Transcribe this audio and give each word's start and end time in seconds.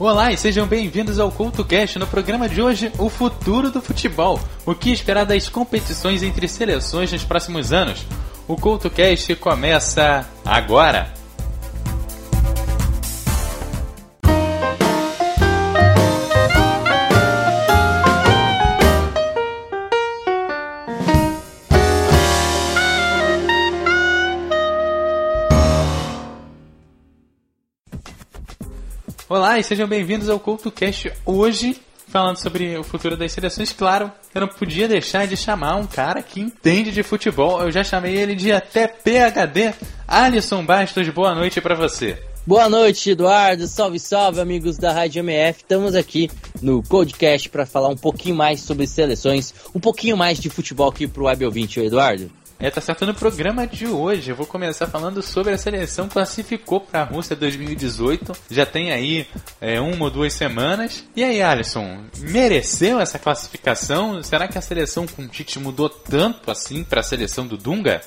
Olá 0.00 0.30
e 0.30 0.36
sejam 0.36 0.64
bem-vindos 0.64 1.18
ao 1.18 1.28
CultoCast. 1.28 1.98
No 1.98 2.06
programa 2.06 2.48
de 2.48 2.62
hoje, 2.62 2.92
o 3.00 3.08
futuro 3.08 3.68
do 3.68 3.82
futebol. 3.82 4.38
O 4.64 4.72
que 4.72 4.92
esperar 4.92 5.26
das 5.26 5.48
competições 5.48 6.22
entre 6.22 6.46
seleções 6.46 7.10
nos 7.10 7.24
próximos 7.24 7.72
anos? 7.72 8.06
O 8.46 8.54
CultoCast 8.54 9.34
começa 9.34 10.24
agora. 10.44 11.17
E 29.58 29.62
sejam 29.64 29.88
bem-vindos 29.88 30.28
ao 30.28 30.38
CultoCast. 30.38 31.10
Hoje, 31.26 31.76
falando 32.06 32.36
sobre 32.36 32.78
o 32.78 32.84
futuro 32.84 33.16
das 33.16 33.32
seleções, 33.32 33.72
claro, 33.72 34.08
eu 34.32 34.42
não 34.42 34.46
podia 34.46 34.86
deixar 34.86 35.26
de 35.26 35.36
chamar 35.36 35.74
um 35.74 35.84
cara 35.84 36.22
que 36.22 36.40
entende 36.40 36.92
de 36.92 37.02
futebol. 37.02 37.60
Eu 37.60 37.72
já 37.72 37.82
chamei 37.82 38.14
ele 38.14 38.36
de 38.36 38.52
até 38.52 38.86
PHD. 38.86 39.74
Alisson 40.06 40.64
Bastos, 40.64 41.08
boa 41.08 41.34
noite 41.34 41.60
para 41.60 41.74
você. 41.74 42.22
Boa 42.46 42.68
noite, 42.68 43.10
Eduardo. 43.10 43.66
Salve, 43.66 43.98
salve, 43.98 44.40
amigos 44.40 44.78
da 44.78 44.92
Rádio 44.92 45.24
MF. 45.24 45.62
Estamos 45.62 45.96
aqui 45.96 46.30
no 46.62 46.80
Codecast 46.80 47.48
para 47.48 47.66
falar 47.66 47.88
um 47.88 47.96
pouquinho 47.96 48.36
mais 48.36 48.60
sobre 48.60 48.86
seleções, 48.86 49.52
um 49.74 49.80
pouquinho 49.80 50.16
mais 50.16 50.38
de 50.38 50.48
futebol 50.48 50.88
aqui 50.88 51.08
pro 51.08 51.24
Web 51.24 51.44
ouvinte, 51.44 51.80
Eduardo. 51.80 52.30
É, 52.60 52.68
tá 52.70 52.80
certo 52.80 53.06
no 53.06 53.14
programa 53.14 53.68
de 53.68 53.86
hoje. 53.86 54.30
Eu 54.30 54.36
vou 54.36 54.44
começar 54.44 54.88
falando 54.88 55.22
sobre 55.22 55.52
a 55.52 55.58
seleção 55.58 56.08
que 56.08 56.14
classificou 56.14 56.80
para 56.80 57.02
a 57.02 57.04
Rússia 57.04 57.36
2018. 57.36 58.32
Já 58.50 58.66
tem 58.66 58.90
aí 58.90 59.28
é, 59.60 59.80
uma 59.80 60.06
ou 60.06 60.10
duas 60.10 60.32
semanas. 60.32 61.04
E 61.14 61.22
aí, 61.22 61.40
Alisson, 61.40 62.00
mereceu 62.18 62.98
essa 62.98 63.16
classificação? 63.16 64.20
Será 64.24 64.48
que 64.48 64.58
a 64.58 64.60
seleção 64.60 65.06
com 65.06 65.22
o 65.22 65.28
Tite 65.28 65.60
mudou 65.60 65.88
tanto 65.88 66.50
assim 66.50 66.82
para 66.82 66.98
a 66.98 67.04
seleção 67.04 67.46
do 67.46 67.56
Dunga? 67.56 68.00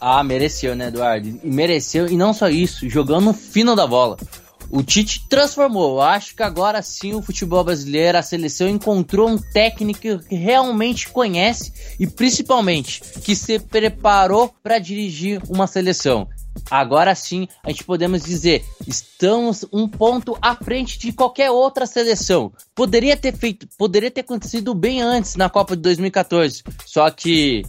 Ah, 0.00 0.22
mereceu, 0.22 0.76
né, 0.76 0.86
Eduardo? 0.86 1.40
E 1.42 1.50
mereceu, 1.50 2.06
e 2.06 2.16
não 2.16 2.32
só 2.32 2.48
isso, 2.48 2.88
jogando 2.88 3.32
fino 3.32 3.74
da 3.74 3.86
bola. 3.86 4.16
O 4.70 4.82
Tite 4.82 5.26
transformou. 5.28 6.00
Acho 6.00 6.34
que 6.34 6.42
agora 6.42 6.82
sim 6.82 7.14
o 7.14 7.22
futebol 7.22 7.64
brasileiro, 7.64 8.18
a 8.18 8.22
seleção 8.22 8.68
encontrou 8.68 9.28
um 9.28 9.38
técnico 9.38 10.00
que 10.00 10.34
realmente 10.34 11.08
conhece 11.08 11.72
e 11.98 12.06
principalmente 12.06 13.00
que 13.22 13.34
se 13.34 13.58
preparou 13.58 14.54
para 14.62 14.78
dirigir 14.78 15.40
uma 15.48 15.66
seleção. 15.66 16.28
Agora 16.70 17.14
sim, 17.14 17.48
a 17.62 17.70
gente 17.70 17.84
podemos 17.84 18.22
dizer, 18.22 18.64
estamos 18.86 19.64
um 19.72 19.88
ponto 19.88 20.36
à 20.42 20.54
frente 20.54 20.98
de 20.98 21.12
qualquer 21.12 21.50
outra 21.50 21.86
seleção. 21.86 22.52
Poderia 22.74 23.16
ter 23.16 23.34
feito, 23.34 23.66
poderia 23.78 24.10
ter 24.10 24.20
acontecido 24.20 24.74
bem 24.74 25.00
antes 25.00 25.36
na 25.36 25.48
Copa 25.48 25.76
de 25.76 25.82
2014. 25.82 26.62
Só 26.84 27.10
que 27.10 27.64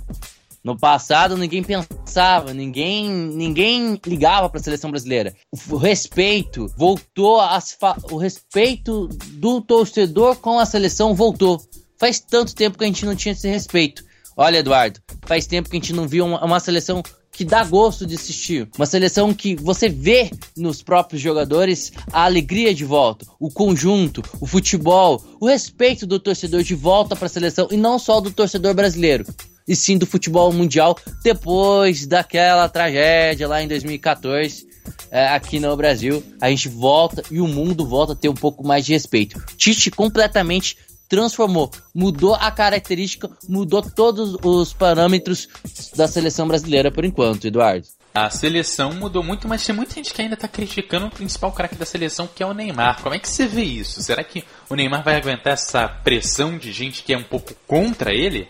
no 0.69 0.77
passado 0.77 1.35
ninguém 1.35 1.63
pensava, 1.63 2.53
ninguém 2.53 3.09
ninguém 3.09 3.99
ligava 4.05 4.47
para 4.47 4.59
a 4.59 4.63
seleção 4.63 4.91
brasileira. 4.91 5.33
O 5.67 5.77
respeito 5.77 6.71
voltou 6.77 7.41
as 7.41 7.75
o 8.11 8.17
respeito 8.17 9.07
do 9.31 9.61
torcedor 9.61 10.35
com 10.35 10.59
a 10.59 10.65
seleção 10.67 11.15
voltou. 11.15 11.59
Faz 11.97 12.19
tanto 12.19 12.53
tempo 12.53 12.77
que 12.77 12.83
a 12.83 12.87
gente 12.87 13.03
não 13.03 13.15
tinha 13.15 13.31
esse 13.31 13.47
respeito. 13.47 14.03
Olha, 14.37 14.59
Eduardo, 14.59 14.99
faz 15.25 15.47
tempo 15.47 15.69
que 15.69 15.75
a 15.75 15.79
gente 15.79 15.91
não 15.91 16.07
viu 16.07 16.23
uma, 16.23 16.45
uma 16.45 16.59
seleção 16.59 17.01
que 17.31 17.43
dá 17.43 17.63
gosto 17.63 18.05
de 18.05 18.13
assistir. 18.13 18.69
Uma 18.77 18.85
seleção 18.85 19.33
que 19.33 19.55
você 19.55 19.89
vê 19.89 20.29
nos 20.55 20.83
próprios 20.83 21.21
jogadores 21.21 21.91
a 22.13 22.25
alegria 22.25 22.75
de 22.75 22.85
volta, 22.85 23.25
o 23.39 23.49
conjunto, 23.49 24.21
o 24.39 24.45
futebol, 24.45 25.23
o 25.39 25.47
respeito 25.47 26.05
do 26.05 26.19
torcedor 26.19 26.61
de 26.61 26.75
volta 26.75 27.15
para 27.15 27.25
a 27.25 27.29
seleção 27.29 27.67
e 27.71 27.77
não 27.77 27.97
só 27.97 28.21
do 28.21 28.31
torcedor 28.31 28.75
brasileiro 28.75 29.25
e 29.69 29.75
sim 29.75 29.97
do 29.97 30.07
futebol 30.07 30.51
mundial 30.51 30.97
depois 31.23 32.07
daquela 32.07 32.67
tragédia 32.67 33.47
lá 33.47 33.61
em 33.61 33.67
2014 33.67 34.67
é, 35.11 35.27
aqui 35.27 35.59
no 35.59 35.77
Brasil. 35.77 36.23
A 36.41 36.49
gente 36.49 36.67
volta 36.67 37.23
e 37.29 37.39
o 37.39 37.47
mundo 37.47 37.85
volta 37.85 38.13
a 38.13 38.15
ter 38.15 38.29
um 38.29 38.33
pouco 38.33 38.65
mais 38.65 38.83
de 38.83 38.93
respeito. 38.93 39.41
Tite 39.55 39.91
completamente 39.91 40.75
transformou, 41.07 41.71
mudou 41.93 42.35
a 42.35 42.51
característica, 42.51 43.29
mudou 43.47 43.81
todos 43.81 44.35
os 44.43 44.73
parâmetros 44.73 45.49
da 45.95 46.07
seleção 46.07 46.47
brasileira 46.47 46.91
por 46.91 47.03
enquanto, 47.03 47.47
Eduardo. 47.47 47.87
A 48.13 48.29
seleção 48.29 48.93
mudou 48.93 49.23
muito, 49.23 49.47
mas 49.47 49.65
tem 49.65 49.75
muita 49.75 49.95
gente 49.95 50.13
que 50.13 50.21
ainda 50.21 50.35
está 50.35 50.47
criticando 50.47 51.07
o 51.07 51.11
principal 51.11 51.51
craque 51.51 51.75
da 51.75 51.85
seleção, 51.85 52.27
que 52.27 52.43
é 52.43 52.45
o 52.45 52.53
Neymar. 52.53 53.01
Como 53.01 53.15
é 53.15 53.19
que 53.19 53.27
você 53.27 53.47
vê 53.47 53.63
isso? 53.63 54.03
Será 54.03 54.23
que 54.23 54.43
o 54.69 54.75
Neymar 54.75 55.03
vai 55.03 55.15
aguentar 55.15 55.53
essa 55.53 55.87
pressão 55.87 56.57
de 56.57 56.71
gente 56.71 57.01
que 57.01 57.13
é 57.13 57.17
um 57.17 57.23
pouco 57.23 57.55
contra 57.65 58.13
ele? 58.13 58.47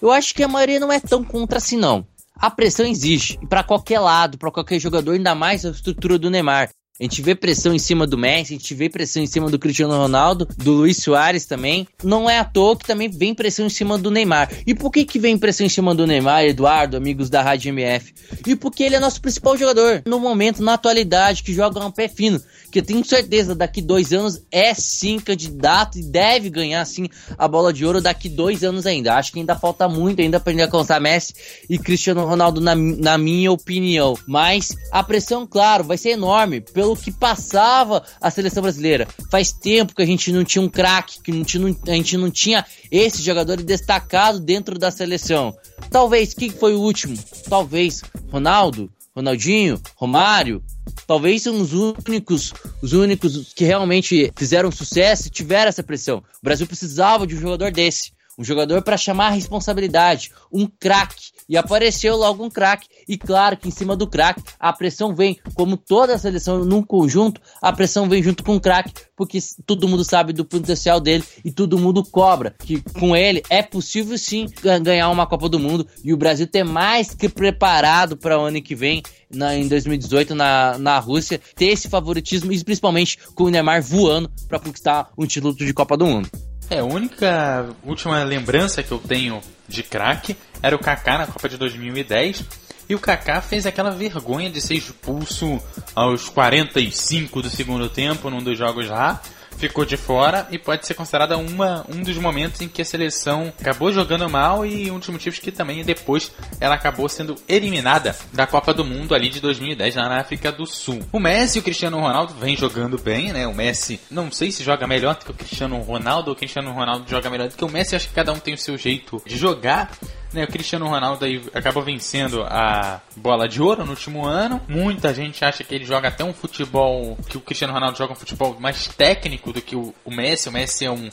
Eu 0.00 0.10
acho 0.10 0.34
que 0.34 0.42
a 0.42 0.48
maioria 0.48 0.80
não 0.80 0.92
é 0.92 1.00
tão 1.00 1.24
contra 1.24 1.58
assim, 1.58 1.76
não. 1.76 2.06
A 2.34 2.50
pressão 2.50 2.86
existe, 2.86 3.38
para 3.48 3.64
qualquer 3.64 3.98
lado, 3.98 4.38
para 4.38 4.50
qualquer 4.50 4.78
jogador, 4.78 5.12
ainda 5.12 5.34
mais 5.34 5.66
a 5.66 5.70
estrutura 5.70 6.18
do 6.18 6.30
Neymar. 6.30 6.70
A 7.00 7.04
gente 7.04 7.22
vê 7.22 7.32
pressão 7.32 7.72
em 7.72 7.78
cima 7.78 8.08
do 8.08 8.18
Messi, 8.18 8.54
a 8.54 8.58
gente 8.58 8.74
vê 8.74 8.88
pressão 8.88 9.22
em 9.22 9.26
cima 9.26 9.48
do 9.48 9.56
Cristiano 9.56 9.96
Ronaldo, 9.96 10.48
do 10.56 10.72
Luiz 10.72 10.96
Soares 10.96 11.46
também. 11.46 11.86
Não 12.02 12.28
é 12.28 12.40
à 12.40 12.44
toa 12.44 12.76
que 12.76 12.84
também 12.84 13.08
vem 13.08 13.32
pressão 13.32 13.66
em 13.66 13.70
cima 13.70 13.96
do 13.96 14.10
Neymar. 14.10 14.50
E 14.66 14.74
por 14.74 14.90
que 14.90 15.04
que 15.04 15.16
vem 15.16 15.38
pressão 15.38 15.64
em 15.64 15.68
cima 15.68 15.94
do 15.94 16.08
Neymar, 16.08 16.44
Eduardo, 16.44 16.96
amigos 16.96 17.30
da 17.30 17.40
Rádio 17.40 17.68
MF? 17.68 18.12
E 18.44 18.56
porque 18.56 18.82
ele 18.82 18.96
é 18.96 19.00
nosso 19.00 19.20
principal 19.20 19.56
jogador 19.56 20.02
no 20.04 20.18
momento, 20.18 20.60
na 20.60 20.74
atualidade, 20.74 21.44
que 21.44 21.54
joga 21.54 21.78
um 21.86 21.90
pé 21.92 22.08
fino. 22.08 22.42
Que 22.72 22.80
eu 22.80 22.84
tenho 22.84 23.04
certeza 23.04 23.54
daqui 23.54 23.80
dois 23.80 24.12
anos 24.12 24.42
é 24.50 24.74
sim 24.74 25.20
candidato 25.20 25.98
e 26.00 26.02
deve 26.02 26.50
ganhar 26.50 26.84
sim 26.84 27.08
a 27.38 27.46
bola 27.46 27.72
de 27.72 27.86
ouro 27.86 28.00
daqui 28.00 28.28
dois 28.28 28.64
anos 28.64 28.86
ainda. 28.86 29.14
Acho 29.14 29.32
que 29.32 29.38
ainda 29.38 29.54
falta 29.54 29.88
muito 29.88 30.20
ainda 30.20 30.40
para 30.40 30.52
ele 30.52 30.62
alcançar 30.62 31.00
Messi 31.00 31.32
e 31.70 31.78
Cristiano 31.78 32.26
Ronaldo, 32.26 32.60
na, 32.60 32.74
na 32.74 33.16
minha 33.16 33.52
opinião. 33.52 34.18
Mas 34.26 34.76
a 34.90 35.00
pressão, 35.04 35.46
claro, 35.46 35.84
vai 35.84 35.96
ser 35.96 36.10
enorme 36.10 36.60
pelo 36.60 36.87
pelo 36.88 36.96
que 36.96 37.12
passava 37.12 38.02
a 38.20 38.30
seleção 38.30 38.62
brasileira. 38.62 39.06
Faz 39.30 39.52
tempo 39.52 39.94
que 39.94 40.02
a 40.02 40.06
gente 40.06 40.32
não 40.32 40.44
tinha 40.44 40.62
um 40.62 40.68
craque, 40.68 41.20
que 41.22 41.32
não 41.32 41.44
tinha, 41.44 41.76
a 41.86 41.92
gente 41.92 42.16
não 42.16 42.30
tinha 42.30 42.64
esse 42.90 43.22
jogador 43.22 43.62
destacado 43.62 44.40
dentro 44.40 44.78
da 44.78 44.90
seleção. 44.90 45.54
Talvez, 45.90 46.32
quem 46.32 46.50
foi 46.50 46.74
o 46.74 46.80
último? 46.80 47.16
Talvez 47.48 48.02
Ronaldo, 48.30 48.90
Ronaldinho, 49.14 49.80
Romário. 49.96 50.62
Talvez 51.06 51.42
são 51.42 51.60
os 51.60 51.72
únicos, 51.72 52.54
os 52.82 52.92
únicos 52.92 53.52
que 53.52 53.64
realmente 53.64 54.32
fizeram 54.36 54.70
sucesso 54.70 55.28
e 55.28 55.30
tiveram 55.30 55.68
essa 55.68 55.82
pressão. 55.82 56.18
O 56.18 56.44
Brasil 56.44 56.66
precisava 56.66 57.26
de 57.26 57.34
um 57.34 57.40
jogador 57.40 57.70
desse. 57.70 58.12
Um 58.38 58.44
jogador 58.44 58.82
para 58.82 58.96
chamar 58.96 59.26
a 59.26 59.32
responsabilidade, 59.32 60.30
um 60.52 60.66
craque. 60.66 61.32
E 61.48 61.56
apareceu 61.56 62.16
logo 62.16 62.44
um 62.44 62.50
craque. 62.50 62.88
E 63.08 63.16
claro 63.16 63.56
que 63.56 63.68
em 63.68 63.70
cima 63.70 63.96
do 63.96 64.06
craque 64.06 64.42
a 64.60 64.72
pressão 64.72 65.14
vem, 65.14 65.38
como 65.54 65.76
toda 65.76 66.14
a 66.14 66.18
seleção 66.18 66.64
num 66.64 66.82
conjunto, 66.82 67.40
a 67.62 67.72
pressão 67.72 68.08
vem 68.08 68.22
junto 68.22 68.44
com 68.44 68.56
o 68.56 68.60
craque, 68.60 68.92
porque 69.16 69.38
todo 69.64 69.88
mundo 69.88 70.04
sabe 70.04 70.32
do 70.32 70.44
potencial 70.44 71.00
dele 71.00 71.24
e 71.44 71.50
todo 71.50 71.78
mundo 71.78 72.04
cobra 72.04 72.54
que 72.58 72.82
com 72.98 73.16
ele 73.16 73.42
é 73.48 73.62
possível 73.62 74.18
sim 74.18 74.46
ganhar 74.82 75.08
uma 75.08 75.26
Copa 75.26 75.48
do 75.48 75.58
Mundo 75.58 75.86
e 76.04 76.12
o 76.12 76.16
Brasil 76.16 76.46
ter 76.46 76.64
mais 76.64 77.14
que 77.14 77.28
preparado 77.28 78.16
para 78.16 78.38
o 78.38 78.42
ano 78.42 78.60
que 78.60 78.74
vem 78.74 79.02
na, 79.30 79.56
em 79.56 79.68
2018 79.68 80.34
na, 80.34 80.78
na 80.78 80.98
Rússia, 80.98 81.40
ter 81.54 81.66
esse 81.66 81.88
favoritismo 81.88 82.52
e 82.52 82.62
principalmente 82.62 83.18
com 83.34 83.44
o 83.44 83.50
Neymar 83.50 83.82
voando 83.82 84.30
para 84.48 84.58
conquistar 84.58 85.10
um 85.16 85.26
título 85.26 85.54
de 85.54 85.72
Copa 85.72 85.96
do 85.96 86.06
Mundo. 86.06 86.47
É, 86.70 86.80
a 86.80 86.84
única 86.84 87.74
última 87.82 88.22
lembrança 88.22 88.82
que 88.82 88.92
eu 88.92 88.98
tenho 88.98 89.40
de 89.66 89.82
craque 89.82 90.36
era 90.62 90.76
o 90.76 90.78
Kaká 90.78 91.18
na 91.18 91.26
Copa 91.26 91.48
de 91.48 91.56
2010. 91.56 92.44
E 92.88 92.94
o 92.94 92.98
Kaká 92.98 93.40
fez 93.40 93.66
aquela 93.66 93.90
vergonha 93.90 94.50
de 94.50 94.60
ser 94.60 94.74
expulso 94.74 95.60
aos 95.94 96.28
45 96.28 97.42
do 97.42 97.50
segundo 97.50 97.88
tempo 97.88 98.30
num 98.30 98.42
dos 98.42 98.56
jogos 98.56 98.88
lá 98.88 99.20
ficou 99.56 99.84
de 99.84 99.96
fora 99.96 100.46
e 100.50 100.58
pode 100.58 100.86
ser 100.86 100.94
considerada 100.94 101.36
uma, 101.36 101.84
um 101.88 102.02
dos 102.02 102.16
momentos 102.16 102.60
em 102.60 102.68
que 102.68 102.82
a 102.82 102.84
seleção 102.84 103.52
acabou 103.60 103.92
jogando 103.92 104.28
mal 104.28 104.64
e 104.64 104.90
um 104.90 104.98
dos 104.98 105.08
motivos 105.08 105.38
que 105.38 105.50
também 105.50 105.84
depois 105.84 106.32
ela 106.60 106.74
acabou 106.74 107.08
sendo 107.08 107.34
eliminada 107.48 108.16
da 108.32 108.46
Copa 108.46 108.72
do 108.72 108.84
Mundo 108.84 109.14
ali 109.14 109.28
de 109.28 109.40
2010 109.40 109.96
lá 109.96 110.08
na 110.08 110.20
África 110.20 110.52
do 110.52 110.66
Sul. 110.66 111.00
O 111.12 111.18
Messi 111.18 111.58
e 111.58 111.60
o 111.60 111.64
Cristiano 111.64 111.98
Ronaldo 111.98 112.34
vêm 112.34 112.56
jogando 112.56 112.98
bem, 112.98 113.32
né? 113.32 113.46
O 113.46 113.54
Messi 113.54 114.00
não 114.10 114.30
sei 114.30 114.50
se 114.52 114.62
joga 114.62 114.86
melhor 114.86 115.16
do 115.16 115.24
que 115.24 115.30
o 115.30 115.34
Cristiano 115.34 115.78
Ronaldo 115.80 116.30
ou 116.30 116.36
o 116.36 116.38
Cristiano 116.38 116.72
Ronaldo 116.72 117.08
joga 117.08 117.30
melhor 117.30 117.48
do 117.48 117.56
que 117.56 117.64
o 117.64 117.70
Messi, 117.70 117.96
acho 117.96 118.08
que 118.08 118.14
cada 118.14 118.32
um 118.32 118.38
tem 118.38 118.54
o 118.54 118.58
seu 118.58 118.76
jeito 118.76 119.22
de 119.26 119.36
jogar. 119.36 119.90
Né, 120.32 120.44
o 120.44 120.48
Cristiano 120.48 120.86
Ronaldo 120.86 121.24
aí 121.24 121.42
acabou 121.54 121.82
vencendo 121.82 122.42
a 122.42 123.00
bola 123.16 123.48
de 123.48 123.62
ouro 123.62 123.84
no 123.84 123.92
último 123.92 124.26
ano. 124.26 124.60
Muita 124.68 125.14
gente 125.14 125.42
acha 125.42 125.64
que 125.64 125.74
ele 125.74 125.84
joga 125.84 126.08
até 126.08 126.22
um 126.22 126.34
futebol. 126.34 127.16
que 127.28 127.38
o 127.38 127.40
Cristiano 127.40 127.72
Ronaldo 127.72 127.96
joga 127.96 128.12
um 128.12 128.16
futebol 128.16 128.56
mais 128.60 128.88
técnico 128.88 129.52
do 129.52 129.62
que 129.62 129.74
o, 129.74 129.94
o 130.04 130.10
Messi. 130.10 130.48
O 130.48 130.52
Messi 130.52 130.84
é 130.84 130.90
um. 130.90 131.08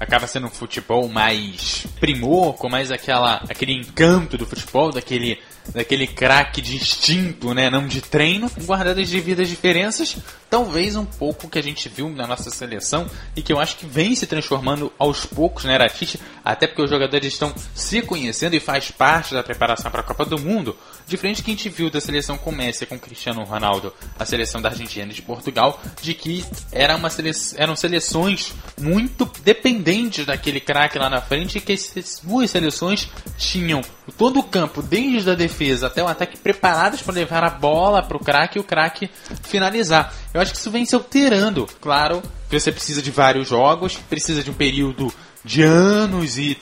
acaba 0.00 0.26
sendo 0.26 0.48
um 0.48 0.50
futebol 0.50 1.08
mais 1.08 1.86
primor, 2.00 2.54
com 2.54 2.68
mais 2.68 2.90
aquela, 2.90 3.36
aquele 3.48 3.72
encanto 3.72 4.36
do 4.36 4.44
futebol, 4.44 4.90
daquele 4.90 5.38
daquele 5.74 6.06
craque 6.06 6.60
de 6.60 6.76
instinto, 6.76 7.54
né, 7.54 7.70
não 7.70 7.86
de 7.86 8.00
treino, 8.00 8.50
guardadas 8.64 9.04
as 9.04 9.10
devidas 9.10 9.48
diferenças, 9.48 10.16
talvez 10.48 10.96
um 10.96 11.04
pouco 11.04 11.48
que 11.48 11.58
a 11.58 11.62
gente 11.62 11.88
viu 11.88 12.08
na 12.08 12.26
nossa 12.26 12.50
seleção. 12.50 13.06
E 13.34 13.42
que 13.42 13.52
eu 13.52 13.60
acho 13.60 13.76
que 13.76 13.86
vem 13.86 14.14
se 14.14 14.26
transformando 14.26 14.92
aos 14.98 15.24
poucos, 15.24 15.64
né, 15.64 15.76
Ratite, 15.76 16.20
até 16.44 16.66
porque 16.66 16.82
os 16.82 16.90
jogadores 16.90 17.32
estão 17.32 17.54
se 17.74 18.02
conhecendo 18.02 18.54
e 18.54 18.60
faz 18.60 18.90
parte 18.90 19.34
da 19.34 19.42
preparação 19.42 19.90
para 19.90 20.00
a 20.00 20.04
Copa 20.04 20.24
do 20.24 20.38
Mundo, 20.38 20.76
diferente 21.06 21.42
que 21.42 21.50
a 21.50 21.54
gente 21.54 21.68
viu 21.68 21.88
da 21.88 22.00
seleção 22.00 22.36
com 22.36 22.50
Messi 22.50 22.84
com 22.84 22.98
Cristiano 22.98 23.44
Ronaldo, 23.44 23.94
a 24.18 24.24
seleção 24.24 24.60
da 24.60 24.68
Argentina 24.68 25.10
e 25.10 25.14
de 25.14 25.22
Portugal, 25.22 25.80
de 26.02 26.12
que 26.14 26.44
era 26.72 26.96
uma 26.96 27.08
sele... 27.08 27.30
eram 27.56 27.76
seleções 27.76 28.52
muito 28.80 29.30
dependentes 29.42 30.26
daquele 30.26 30.60
craque 30.60 30.98
lá 30.98 31.08
na 31.08 31.20
frente 31.20 31.58
e 31.58 31.60
que 31.60 31.72
essas 31.72 32.20
duas 32.22 32.50
seleções 32.50 33.08
tinham 33.38 33.82
todo 34.18 34.40
o 34.40 34.42
campo, 34.42 34.82
desde 34.82 35.30
a 35.30 35.34
defesa 35.34 35.86
até 35.86 36.02
o 36.02 36.08
ataque, 36.08 36.38
preparados 36.38 37.02
para 37.02 37.14
levar 37.14 37.44
a 37.44 37.50
bola 37.50 38.02
para 38.02 38.16
o 38.16 38.20
craque 38.20 38.58
e 38.58 38.60
o 38.60 38.64
craque 38.64 39.08
finalizar. 39.42 40.12
Eu 40.34 40.40
acho 40.40 40.52
que 40.52 40.58
isso 40.58 40.70
vem 40.70 40.84
se 40.84 40.94
alterando. 40.94 41.66
Claro 41.80 42.22
que 42.48 42.58
você 42.58 42.72
precisa 42.72 43.00
de 43.00 43.10
vários 43.10 43.48
jogos, 43.48 43.96
precisa 44.08 44.42
de 44.42 44.50
um 44.50 44.54
período 44.54 45.12
de 45.44 45.62
anos 45.62 46.38
e 46.38 46.56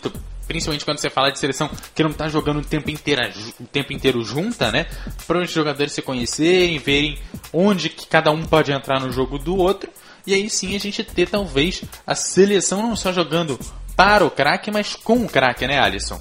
principalmente 0.47 0.85
quando 0.85 0.99
você 0.99 1.11
fala 1.11 1.31
de 1.31 1.39
seleção 1.39 1.71
que 1.95 2.03
não 2.03 2.11
está 2.11 2.29
jogando 2.29 2.61
o 2.61 2.65
tempo, 2.65 2.91
inteiro, 2.91 3.23
o 3.61 3.67
tempo 3.67 3.93
inteiro 3.93 4.23
junta, 4.23 4.71
né? 4.71 4.87
Para 5.27 5.43
os 5.43 5.51
jogadores 5.51 5.93
se 5.93 6.03
conhecerem, 6.03 6.79
verem 6.79 7.19
onde 7.53 7.89
que 7.89 8.07
cada 8.07 8.31
um 8.31 8.45
pode 8.45 8.73
entrar 8.73 9.01
no 9.01 9.13
jogo 9.13 9.39
do 9.39 9.57
outro. 9.57 9.91
E 10.27 10.35
aí 10.35 10.49
sim 10.49 10.75
a 10.75 10.81
gente 10.81 11.05
ter 11.05 11.29
talvez 11.29 11.83
a 12.07 12.15
seleção 12.15 12.83
não 12.83 12.97
só 12.97 13.13
jogando 13.13 13.59
para 13.97 14.25
o 14.25 14.31
craque, 14.31 14.71
mas 14.71 14.95
com 14.95 15.25
o 15.25 15.29
craque, 15.29 15.67
né, 15.67 15.79
Alisson? 15.79 16.21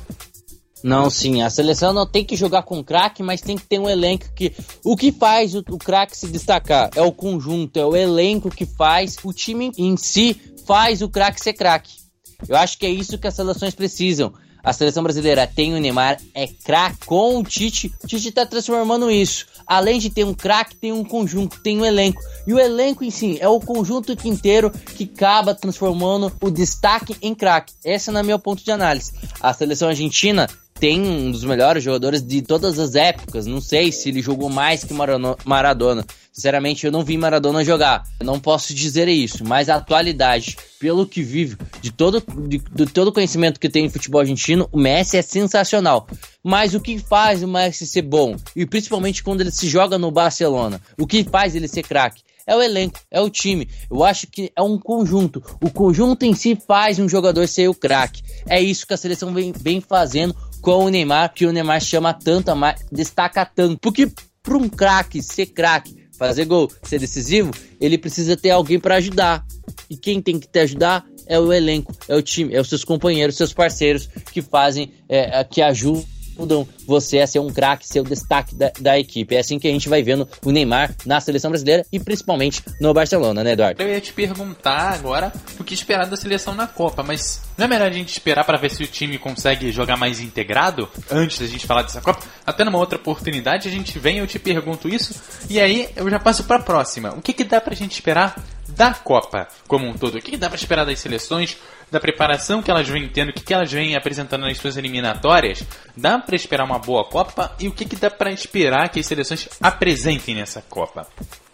Não, 0.83 1.09
sim, 1.09 1.41
a 1.41 1.49
seleção 1.49 1.93
não 1.93 2.05
tem 2.05 2.25
que 2.25 2.35
jogar 2.35 2.63
com 2.63 2.83
craque, 2.83 3.23
mas 3.23 3.39
tem 3.39 3.55
que 3.55 3.63
ter 3.63 3.79
um 3.79 3.89
elenco 3.89 4.25
que. 4.35 4.53
O 4.83 4.97
que 4.97 5.13
faz 5.13 5.55
o, 5.55 5.63
o 5.69 5.77
craque 5.77 6.17
se 6.17 6.27
destacar? 6.27 6.89
É 6.93 7.01
o 7.01 7.11
conjunto, 7.11 7.79
é 7.79 7.85
o 7.85 7.95
elenco 7.95 8.49
que 8.49 8.65
faz, 8.65 9.15
o 9.23 9.31
time 9.31 9.71
em 9.77 9.95
si 9.95 10.39
faz 10.67 11.01
o 11.01 11.07
craque 11.07 11.39
ser 11.41 11.53
craque. 11.53 12.02
Eu 12.47 12.55
acho 12.55 12.77
que 12.77 12.85
é 12.85 12.89
isso 12.89 13.17
que 13.17 13.27
as 13.27 13.35
seleções 13.35 13.73
precisam. 13.73 14.33
A 14.63 14.71
seleção 14.71 15.03
brasileira 15.03 15.45
tem 15.45 15.73
o 15.73 15.79
Neymar, 15.79 16.21
é 16.33 16.47
craque 16.47 17.05
com 17.05 17.37
o 17.37 17.43
Tite. 17.43 17.93
O 18.01 18.07
Tite 18.07 18.29
está 18.29 18.45
transformando 18.45 19.11
isso. 19.11 19.45
Além 19.67 19.99
de 19.99 20.09
ter 20.09 20.23
um 20.23 20.33
craque, 20.33 20.75
tem 20.75 20.93
um 20.93 21.03
conjunto, 21.03 21.59
tem 21.59 21.77
um 21.77 21.85
elenco. 21.85 22.21
E 22.47 22.53
o 22.53 22.59
elenco 22.59 23.03
em 23.03 23.11
si 23.11 23.37
é 23.41 23.47
o 23.47 23.59
conjunto 23.59 24.15
inteiro 24.25 24.71
que 24.71 25.03
acaba 25.03 25.53
transformando 25.53 26.31
o 26.41 26.49
destaque 26.49 27.15
em 27.21 27.35
craque. 27.35 27.73
Esse 27.83 28.09
é 28.09 28.21
o 28.21 28.25
meu 28.25 28.39
ponto 28.39 28.63
de 28.63 28.71
análise. 28.71 29.11
A 29.41 29.53
seleção 29.53 29.89
argentina 29.89 30.47
tem 30.83 30.99
um 30.99 31.31
dos 31.31 31.45
melhores 31.45 31.81
jogadores 31.81 32.21
de 32.21 32.41
todas 32.41 32.77
as 32.77 32.93
épocas. 32.93 33.45
Não 33.45 33.61
sei 33.61 33.89
se 33.89 34.09
ele 34.09 34.21
jogou 34.21 34.49
mais 34.49 34.83
que 34.83 34.93
Maradona. 34.93 36.05
Sinceramente, 36.29 36.85
eu 36.85 36.91
não 36.91 37.05
vi 37.05 37.17
Maradona 37.17 37.63
jogar. 37.63 38.03
Eu 38.19 38.25
não 38.25 38.37
posso 38.37 38.73
dizer 38.73 39.07
isso, 39.07 39.45
mas 39.45 39.69
a 39.69 39.75
atualidade, 39.75 40.57
pelo 40.81 41.07
que 41.07 41.23
vive, 41.23 41.55
de 41.81 41.89
todo, 41.89 42.21
de, 42.49 42.57
de 42.57 42.85
todo 42.87 43.13
conhecimento 43.13 43.61
que 43.61 43.69
tem 43.69 43.85
em 43.85 43.89
futebol 43.89 44.19
argentino, 44.19 44.67
o 44.73 44.77
Messi 44.77 45.15
é 45.15 45.21
sensacional. 45.21 46.05
Mas 46.43 46.75
o 46.75 46.81
que 46.81 46.99
faz 46.99 47.41
o 47.41 47.47
Messi 47.47 47.87
ser 47.87 48.01
bom? 48.01 48.35
E 48.53 48.65
principalmente 48.65 49.23
quando 49.23 49.39
ele 49.39 49.51
se 49.51 49.69
joga 49.69 49.97
no 49.97 50.11
Barcelona, 50.11 50.81
o 50.99 51.07
que 51.07 51.23
faz 51.23 51.55
ele 51.55 51.69
ser 51.69 51.83
craque? 51.83 52.23
é 52.45 52.53
o 52.55 52.61
elenco, 52.61 52.99
é 53.09 53.21
o 53.21 53.29
time. 53.29 53.69
Eu 53.89 54.03
acho 54.03 54.27
que 54.27 54.51
é 54.53 54.61
um 54.61 54.77
conjunto. 54.77 55.41
O 55.61 55.69
conjunto 55.71 56.23
em 56.23 56.33
si 56.33 56.57
faz 56.67 56.99
um 56.99 57.07
jogador 57.07 57.47
ser 57.47 57.69
o 57.69 57.73
craque. 57.73 58.21
É 58.47 58.61
isso 58.61 58.85
que 58.85 58.93
a 58.93 58.97
seleção 58.97 59.33
vem, 59.33 59.53
vem 59.57 59.79
fazendo 59.79 60.35
com 60.63 60.85
o 60.85 60.89
Neymar, 60.89 61.33
que 61.33 61.45
o 61.45 61.51
Neymar 61.51 61.81
chama 61.81 62.13
tanto, 62.13 62.49
destaca 62.89 63.45
tanto. 63.45 63.77
Porque 63.79 64.09
para 64.41 64.57
um 64.57 64.69
craque 64.69 65.21
ser 65.21 65.47
craque, 65.47 66.07
fazer 66.17 66.45
gol, 66.45 66.71
ser 66.81 66.99
decisivo, 66.99 67.51
ele 67.81 67.97
precisa 67.97 68.37
ter 68.37 68.51
alguém 68.51 68.79
para 68.79 68.95
ajudar. 68.95 69.45
E 69.89 69.97
quem 69.97 70.21
tem 70.21 70.39
que 70.39 70.47
te 70.47 70.59
ajudar 70.59 71.05
é 71.27 71.37
o 71.37 71.51
elenco, 71.51 71.93
é 72.07 72.15
o 72.15 72.21
time, 72.21 72.55
é 72.55 72.61
os 72.61 72.69
seus 72.69 72.85
companheiros, 72.85 73.35
seus 73.35 73.51
parceiros 73.51 74.07
que 74.31 74.41
fazem, 74.41 74.93
é, 75.09 75.43
que 75.43 75.61
ajudam 75.61 76.05
ajudam 76.37 76.67
você 76.85 77.19
a 77.19 77.27
ser 77.27 77.39
um 77.39 77.51
craque, 77.51 77.87
ser 77.87 78.01
o 78.01 78.03
destaque 78.03 78.55
da, 78.55 78.71
da, 78.79 78.99
equipe. 78.99 79.35
É 79.35 79.39
assim 79.39 79.59
que 79.59 79.67
a 79.67 79.71
gente 79.71 79.87
vai 79.87 80.03
vendo 80.03 80.27
o 80.43 80.51
Neymar 80.51 80.93
na 81.05 81.19
seleção 81.19 81.49
brasileira 81.49 81.85
e 81.91 81.99
principalmente 81.99 82.63
no 82.79 82.93
Barcelona, 82.93 83.43
né, 83.43 83.53
Eduardo? 83.53 83.81
Eu 83.81 83.89
ia 83.89 84.01
te 84.01 84.13
perguntar 84.13 84.93
agora 84.93 85.31
o 85.59 85.63
que 85.63 85.73
esperar 85.73 86.07
da 86.07 86.17
seleção 86.17 86.53
na 86.53 86.67
Copa, 86.67 87.03
mas 87.03 87.41
não 87.57 87.65
é 87.65 87.67
melhor 87.67 87.87
a 87.87 87.93
gente 87.93 88.09
esperar 88.09 88.43
para 88.43 88.57
ver 88.57 88.71
se 88.71 88.83
o 88.83 88.87
time 88.87 89.17
consegue 89.17 89.71
jogar 89.71 89.97
mais 89.97 90.19
integrado 90.19 90.89
antes 91.09 91.39
da 91.39 91.47
gente 91.47 91.65
falar 91.65 91.83
dessa 91.83 92.01
Copa? 92.01 92.23
Até 92.45 92.63
numa 92.63 92.77
outra 92.77 92.97
oportunidade 92.97 93.67
a 93.67 93.71
gente 93.71 93.97
vem, 93.99 94.17
eu 94.17 94.27
te 94.27 94.39
pergunto 94.39 94.89
isso 94.89 95.21
e 95.49 95.59
aí 95.59 95.89
eu 95.95 96.09
já 96.09 96.19
passo 96.19 96.43
para 96.43 96.57
a 96.57 96.63
próxima. 96.63 97.13
O 97.15 97.21
que, 97.21 97.33
que 97.33 97.43
dá 97.43 97.61
pra 97.61 97.75
gente 97.75 97.93
esperar 97.93 98.35
da 98.69 98.93
Copa 98.93 99.47
como 99.67 99.87
um 99.87 99.93
todo? 99.93 100.17
O 100.17 100.21
que, 100.21 100.31
que 100.31 100.37
dá 100.37 100.49
pra 100.49 100.57
esperar 100.57 100.85
das 100.85 100.99
seleções? 100.99 101.57
Da 101.93 101.99
preparação 101.99 102.61
que 102.61 102.71
elas 102.71 102.89
vêm 102.89 103.07
tendo, 103.07 103.29
o 103.29 103.33
que, 103.33 103.43
que 103.43 103.53
elas 103.53 103.71
vêm 103.71 103.95
apresentando 103.95 104.41
nas 104.41 104.57
suas 104.57 104.75
eliminatórias, 104.77 105.63
dá 105.95 106.17
para 106.17 106.35
esperar 106.35 106.65
uma 106.65 106.79
boa 106.79 107.05
Copa 107.05 107.55
e 107.59 107.67
o 107.67 107.71
que, 107.71 107.85
que 107.85 107.95
dá 107.95 108.09
para 108.09 108.31
esperar 108.31 108.89
que 108.89 108.99
as 108.99 109.05
seleções 109.05 109.47
apresentem 109.61 110.33
nessa 110.33 110.61
Copa? 110.63 111.07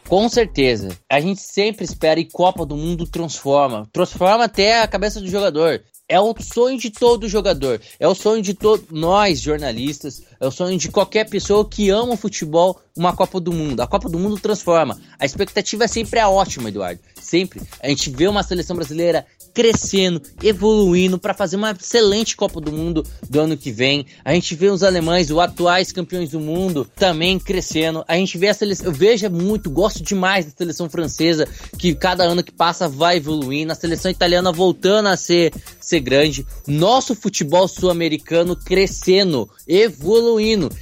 Com 0.07 0.29
certeza. 0.29 0.97
A 1.11 1.19
gente 1.19 1.41
sempre 1.41 1.83
espera 1.83 2.19
e 2.19 2.25
Copa 2.25 2.65
do 2.65 2.77
Mundo 2.77 3.05
transforma. 3.05 3.87
Transforma 3.91 4.45
até 4.45 4.81
a 4.81 4.87
cabeça 4.87 5.19
do 5.19 5.27
jogador. 5.27 5.83
É 6.07 6.19
o 6.19 6.33
sonho 6.39 6.79
de 6.79 6.89
todo 6.89 7.27
jogador. 7.27 7.79
É 7.99 8.07
o 8.07 8.15
sonho 8.15 8.41
de 8.41 8.53
todos 8.53 8.87
nós, 8.89 9.41
jornalistas. 9.41 10.23
É 10.39 10.47
o 10.47 10.51
sonho 10.51 10.77
de 10.77 10.89
qualquer 10.89 11.29
pessoa 11.29 11.67
que 11.67 11.89
ama 11.89 12.13
o 12.13 12.17
futebol, 12.17 12.79
uma 12.95 13.13
Copa 13.13 13.41
do 13.41 13.51
Mundo. 13.51 13.81
A 13.81 13.87
Copa 13.87 14.07
do 14.07 14.17
Mundo 14.17 14.39
transforma. 14.39 14.97
A 15.19 15.25
expectativa 15.25 15.87
sempre 15.87 16.19
é 16.19 16.25
ótima, 16.25 16.69
Eduardo. 16.69 17.01
Sempre. 17.21 17.61
A 17.81 17.89
gente 17.89 18.09
vê 18.09 18.27
uma 18.27 18.41
seleção 18.41 18.75
brasileira 18.75 19.25
crescendo, 19.53 20.21
evoluindo 20.41 21.19
para 21.19 21.33
fazer 21.33 21.57
uma 21.57 21.71
excelente 21.71 22.37
Copa 22.37 22.61
do 22.61 22.71
Mundo 22.71 23.03
do 23.29 23.41
ano 23.41 23.57
que 23.57 23.71
vem. 23.71 24.05
A 24.23 24.33
gente 24.33 24.55
vê 24.55 24.69
os 24.69 24.83
alemães, 24.83 25.29
os 25.29 25.37
atuais 25.37 25.91
campeões 25.91 26.29
do 26.29 26.39
mundo, 26.39 26.87
também 26.95 27.37
crescendo. 27.37 28.05
A 28.07 28.15
gente 28.15 28.37
vê 28.37 28.47
a 28.47 28.53
seleção, 28.53 28.85
eu 28.85 28.93
vejo 28.93 29.29
muito, 29.29 29.69
gosto 29.69 30.01
demais 30.03 30.45
da 30.45 30.51
seleção 30.51 30.89
francesa, 30.89 31.47
que 31.77 31.93
cada 31.95 32.23
ano 32.23 32.43
que 32.43 32.51
passa 32.51 32.87
vai 32.87 33.17
evoluindo. 33.17 33.71
A 33.71 33.75
seleção 33.75 34.09
italiana 34.09 34.51
voltando 34.51 35.07
a 35.07 35.17
ser, 35.17 35.53
ser 35.81 35.99
grande. 35.99 36.45
Nosso 36.65 37.13
futebol 37.13 37.67
sul-americano 37.67 38.55
crescendo, 38.55 39.49
evoluindo. 39.67 40.28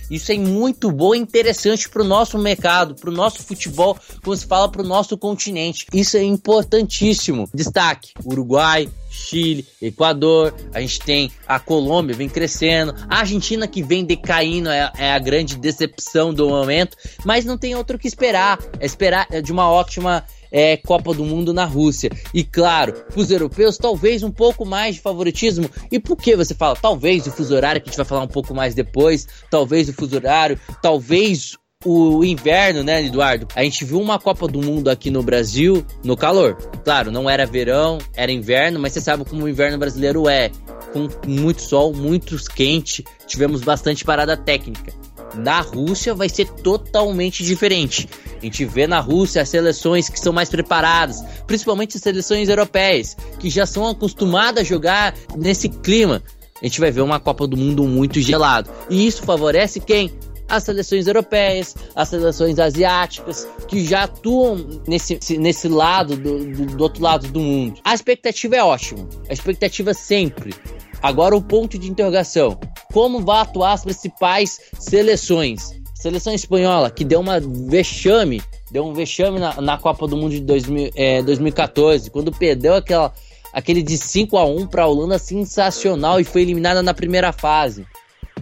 Isso 0.09 0.31
é 0.31 0.37
muito 0.37 0.91
bom 0.91 1.13
e 1.13 1.19
interessante 1.19 1.87
para 1.87 2.01
o 2.01 2.05
nosso 2.05 2.37
mercado, 2.39 2.95
para 2.95 3.09
o 3.09 3.13
nosso 3.13 3.43
futebol, 3.43 3.95
como 4.23 4.35
se 4.35 4.47
fala 4.47 4.69
para 4.69 4.81
o 4.81 4.87
nosso 4.87 5.15
continente. 5.17 5.85
Isso 5.93 6.17
é 6.17 6.23
importantíssimo. 6.23 7.47
Destaque: 7.53 8.13
Uruguai. 8.25 8.89
Chile, 9.09 9.65
Equador, 9.81 10.53
a 10.73 10.79
gente 10.79 10.99
tem 10.99 11.31
a 11.47 11.59
Colômbia 11.59 12.15
vem 12.15 12.29
crescendo, 12.29 12.93
a 13.09 13.19
Argentina 13.19 13.67
que 13.67 13.81
vem 13.81 14.05
decaindo 14.05 14.69
é, 14.69 14.91
é, 14.97 15.11
a 15.13 15.19
grande 15.19 15.57
decepção 15.57 16.33
do 16.33 16.49
momento, 16.49 16.95
mas 17.25 17.43
não 17.43 17.57
tem 17.57 17.73
outro 17.73 17.97
que 17.97 18.07
esperar, 18.07 18.59
é 18.79 18.85
esperar 18.85 19.27
de 19.41 19.51
uma 19.51 19.69
ótima 19.69 20.23
é, 20.51 20.77
Copa 20.77 21.13
do 21.13 21.23
Mundo 21.23 21.53
na 21.53 21.65
Rússia. 21.65 22.09
E 22.33 22.43
claro, 22.43 22.93
para 22.93 23.19
os 23.19 23.31
europeus, 23.31 23.77
talvez 23.77 24.23
um 24.23 24.31
pouco 24.31 24.65
mais 24.65 24.95
de 24.95 25.01
favoritismo. 25.01 25.69
E 25.91 25.99
por 25.99 26.17
que 26.17 26.35
você 26.35 26.53
fala? 26.53 26.75
Talvez 26.75 27.27
o 27.27 27.31
fuso 27.31 27.55
horário, 27.55 27.81
que 27.81 27.89
a 27.89 27.91
gente 27.91 27.97
vai 27.97 28.05
falar 28.05 28.23
um 28.23 28.27
pouco 28.27 28.53
mais 28.53 28.73
depois, 28.75 29.27
talvez 29.49 29.89
o 29.89 29.93
fuso 29.93 30.15
horário, 30.15 30.59
talvez 30.81 31.57
o 31.85 32.23
inverno, 32.25 32.83
né, 32.83 33.05
Eduardo? 33.05 33.47
A 33.55 33.63
gente 33.63 33.85
viu 33.85 34.01
uma 34.01 34.19
Copa 34.19 34.47
do 34.47 34.61
Mundo 34.61 34.89
aqui 34.89 35.11
no 35.11 35.21
Brasil 35.21 35.85
no 36.03 36.17
calor. 36.17 36.55
Claro, 36.83 37.11
não 37.11 37.29
era 37.29 37.45
verão, 37.45 37.99
era 38.15 38.31
inverno, 38.31 38.79
mas 38.79 38.93
você 38.93 39.01
sabe 39.01 39.23
como 39.23 39.43
o 39.43 39.49
inverno 39.49 39.77
brasileiro 39.77 40.27
é. 40.27 40.49
Com 40.91 41.07
muito 41.27 41.61
sol, 41.61 41.93
muito 41.93 42.35
quente, 42.53 43.03
tivemos 43.27 43.61
bastante 43.61 44.03
parada 44.03 44.35
técnica. 44.35 44.91
Na 45.35 45.61
Rússia 45.61 46.13
vai 46.13 46.29
ser 46.29 46.49
totalmente 46.49 47.43
diferente. 47.43 48.07
A 48.37 48.45
gente 48.45 48.65
vê 48.65 48.87
na 48.87 48.99
Rússia 48.99 49.41
as 49.41 49.49
seleções 49.49 50.09
que 50.09 50.19
são 50.19 50.33
mais 50.33 50.49
preparadas, 50.49 51.23
principalmente 51.45 51.97
as 51.97 52.03
seleções 52.03 52.49
europeias, 52.49 53.15
que 53.39 53.49
já 53.49 53.65
são 53.65 53.87
acostumadas 53.87 54.61
a 54.61 54.65
jogar 54.65 55.13
nesse 55.35 55.69
clima. 55.69 56.23
A 56.61 56.65
gente 56.65 56.79
vai 56.79 56.91
ver 56.91 57.01
uma 57.01 57.19
Copa 57.19 57.45
do 57.45 57.55
Mundo 57.55 57.83
muito 57.83 58.19
gelado. 58.19 58.69
E 58.89 59.05
isso 59.05 59.23
favorece 59.23 59.79
quem? 59.79 60.11
as 60.49 60.63
seleções 60.63 61.07
europeias, 61.07 61.75
as 61.95 62.09
seleções 62.09 62.57
asiáticas, 62.59 63.47
que 63.67 63.83
já 63.85 64.03
atuam 64.03 64.81
nesse, 64.87 65.19
nesse 65.37 65.67
lado, 65.67 66.15
do, 66.15 66.45
do, 66.45 66.65
do 66.67 66.83
outro 66.83 67.03
lado 67.03 67.27
do 67.27 67.39
mundo. 67.39 67.79
A 67.83 67.93
expectativa 67.93 68.55
é 68.55 68.63
ótima, 68.63 69.07
a 69.29 69.33
expectativa 69.33 69.93
sempre. 69.93 70.53
Agora 71.01 71.35
o 71.35 71.41
ponto 71.41 71.77
de 71.77 71.89
interrogação: 71.89 72.59
como 72.91 73.21
vai 73.21 73.41
atuar 73.41 73.73
as 73.73 73.83
principais 73.83 74.59
seleções? 74.79 75.71
Seleção 75.95 76.33
espanhola, 76.33 76.91
que 76.91 77.03
deu 77.03 77.19
uma 77.19 77.39
vexame, 77.39 78.41
deu 78.69 78.85
um 78.85 78.93
vexame 78.93 79.39
na, 79.39 79.59
na 79.59 79.77
Copa 79.77 80.07
do 80.07 80.15
Mundo 80.15 80.31
de 80.31 80.41
2000, 80.41 80.91
é, 80.95 81.23
2014, 81.23 82.11
quando 82.11 82.31
perdeu 82.31 82.75
aquela, 82.75 83.11
aquele 83.51 83.81
de 83.81 83.97
5 83.97 84.37
a 84.37 84.45
1 84.45 84.67
para 84.67 84.83
a 84.83 84.87
Holanda 84.87 85.17
sensacional 85.17 86.19
e 86.19 86.23
foi 86.23 86.43
eliminada 86.43 86.83
na 86.83 86.93
primeira 86.93 87.31
fase. 87.31 87.85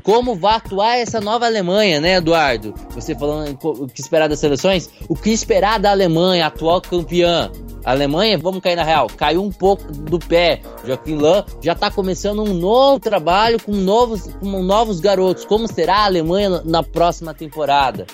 Como 0.06 0.36
vai 0.36 0.58
atuar 0.58 0.98
essa 0.98 1.20
nova 1.20 1.48
Alemanha, 1.48 2.00
né, 2.00 2.18
Eduardo? 2.18 2.76
Você 2.92 3.16
falando 3.16 3.58
o 3.64 3.88
que 3.88 4.00
esperar 4.00 4.30
das 4.30 4.40
seleções, 4.40 4.88
o 5.10 5.16
que 5.16 5.32
esperar 5.32 5.80
da 5.80 5.90
Alemanha, 5.90 6.46
atual 6.46 6.80
campeã. 6.80 7.52
A 7.84 7.90
Alemanha, 7.90 8.38
vamos 8.38 8.62
cair 8.62 8.76
na 8.76 8.84
real, 8.84 9.08
caiu 9.18 9.44
um 9.44 9.52
pouco 9.52 9.92
do 9.92 10.20
pé. 10.20 10.62
Joaquim 10.86 11.16
Lan 11.16 11.44
já 11.60 11.74
está 11.74 11.90
começando 11.90 12.44
um 12.44 12.54
novo 12.54 13.00
trabalho 13.00 13.60
com 13.60 13.72
novos, 13.72 14.30
com 14.40 14.62
novos 14.62 15.00
garotos. 15.00 15.44
Como 15.44 15.68
será 15.68 15.98
a 15.98 16.06
Alemanha 16.06 16.62
na 16.64 16.84
próxima 16.84 17.34
temporada? 17.34 18.06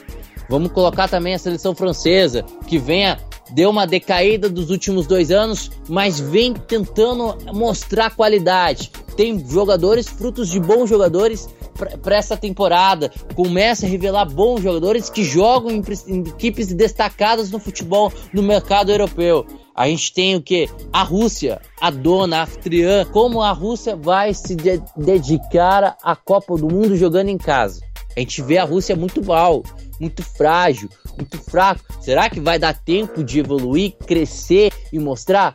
Vamos 0.50 0.72
colocar 0.72 1.10
também 1.10 1.34
a 1.34 1.40
seleção 1.40 1.76
francesa, 1.76 2.46
que 2.68 2.78
venha 2.78 3.20
deu 3.52 3.70
uma 3.70 3.86
decaída 3.86 4.50
dos 4.50 4.70
últimos 4.70 5.06
dois 5.06 5.30
anos, 5.30 5.70
mas 5.90 6.22
vem 6.22 6.54
tentando 6.54 7.36
mostrar 7.54 8.16
qualidade. 8.16 8.92
Tem 9.18 9.46
jogadores, 9.46 10.08
frutos 10.08 10.50
de 10.50 10.58
bons 10.58 10.90
jogadores 10.90 11.50
para 12.02 12.16
essa 12.16 12.38
temporada. 12.38 13.12
Começa 13.36 13.86
a 13.86 13.90
revelar 13.90 14.26
bons 14.26 14.62
jogadores 14.62 15.10
que 15.10 15.24
jogam 15.24 15.72
em, 15.72 15.84
em 16.08 16.20
equipes 16.22 16.74
destacadas 16.74 17.52
no 17.52 17.60
futebol 17.60 18.12
no 18.34 18.44
mercado 18.44 18.92
europeu. 18.92 19.46
A 19.76 19.88
gente 19.88 20.14
tem 20.14 20.36
o 20.36 20.42
que? 20.42 20.70
A 20.92 21.02
Rússia, 21.02 21.62
a 21.80 21.90
dona, 21.90 22.40
a 22.40 22.44
anfitriã. 22.44 23.06
Como 23.06 23.42
a 23.42 23.52
Rússia 23.52 23.96
vai 23.96 24.34
se 24.34 24.56
de 24.56 24.82
dedicar 24.98 25.98
à 26.04 26.16
Copa 26.16 26.56
do 26.56 26.68
Mundo 26.68 26.96
jogando 26.98 27.30
em 27.30 27.38
casa? 27.38 27.82
A 28.16 28.20
gente 28.20 28.42
vê 28.42 28.58
a 28.58 28.66
Rússia 28.66 28.96
muito 28.96 29.26
mal, 29.26 29.64
muito 30.00 30.22
frágil, 30.22 30.90
muito 31.18 31.38
fraco. 31.38 31.82
Será 32.02 32.30
que 32.30 32.40
vai 32.40 32.60
dar 32.60 32.74
tempo 32.74 33.24
de 33.24 33.40
evoluir, 33.40 33.94
crescer 34.06 34.74
e 34.92 35.00
mostrar? 35.00 35.54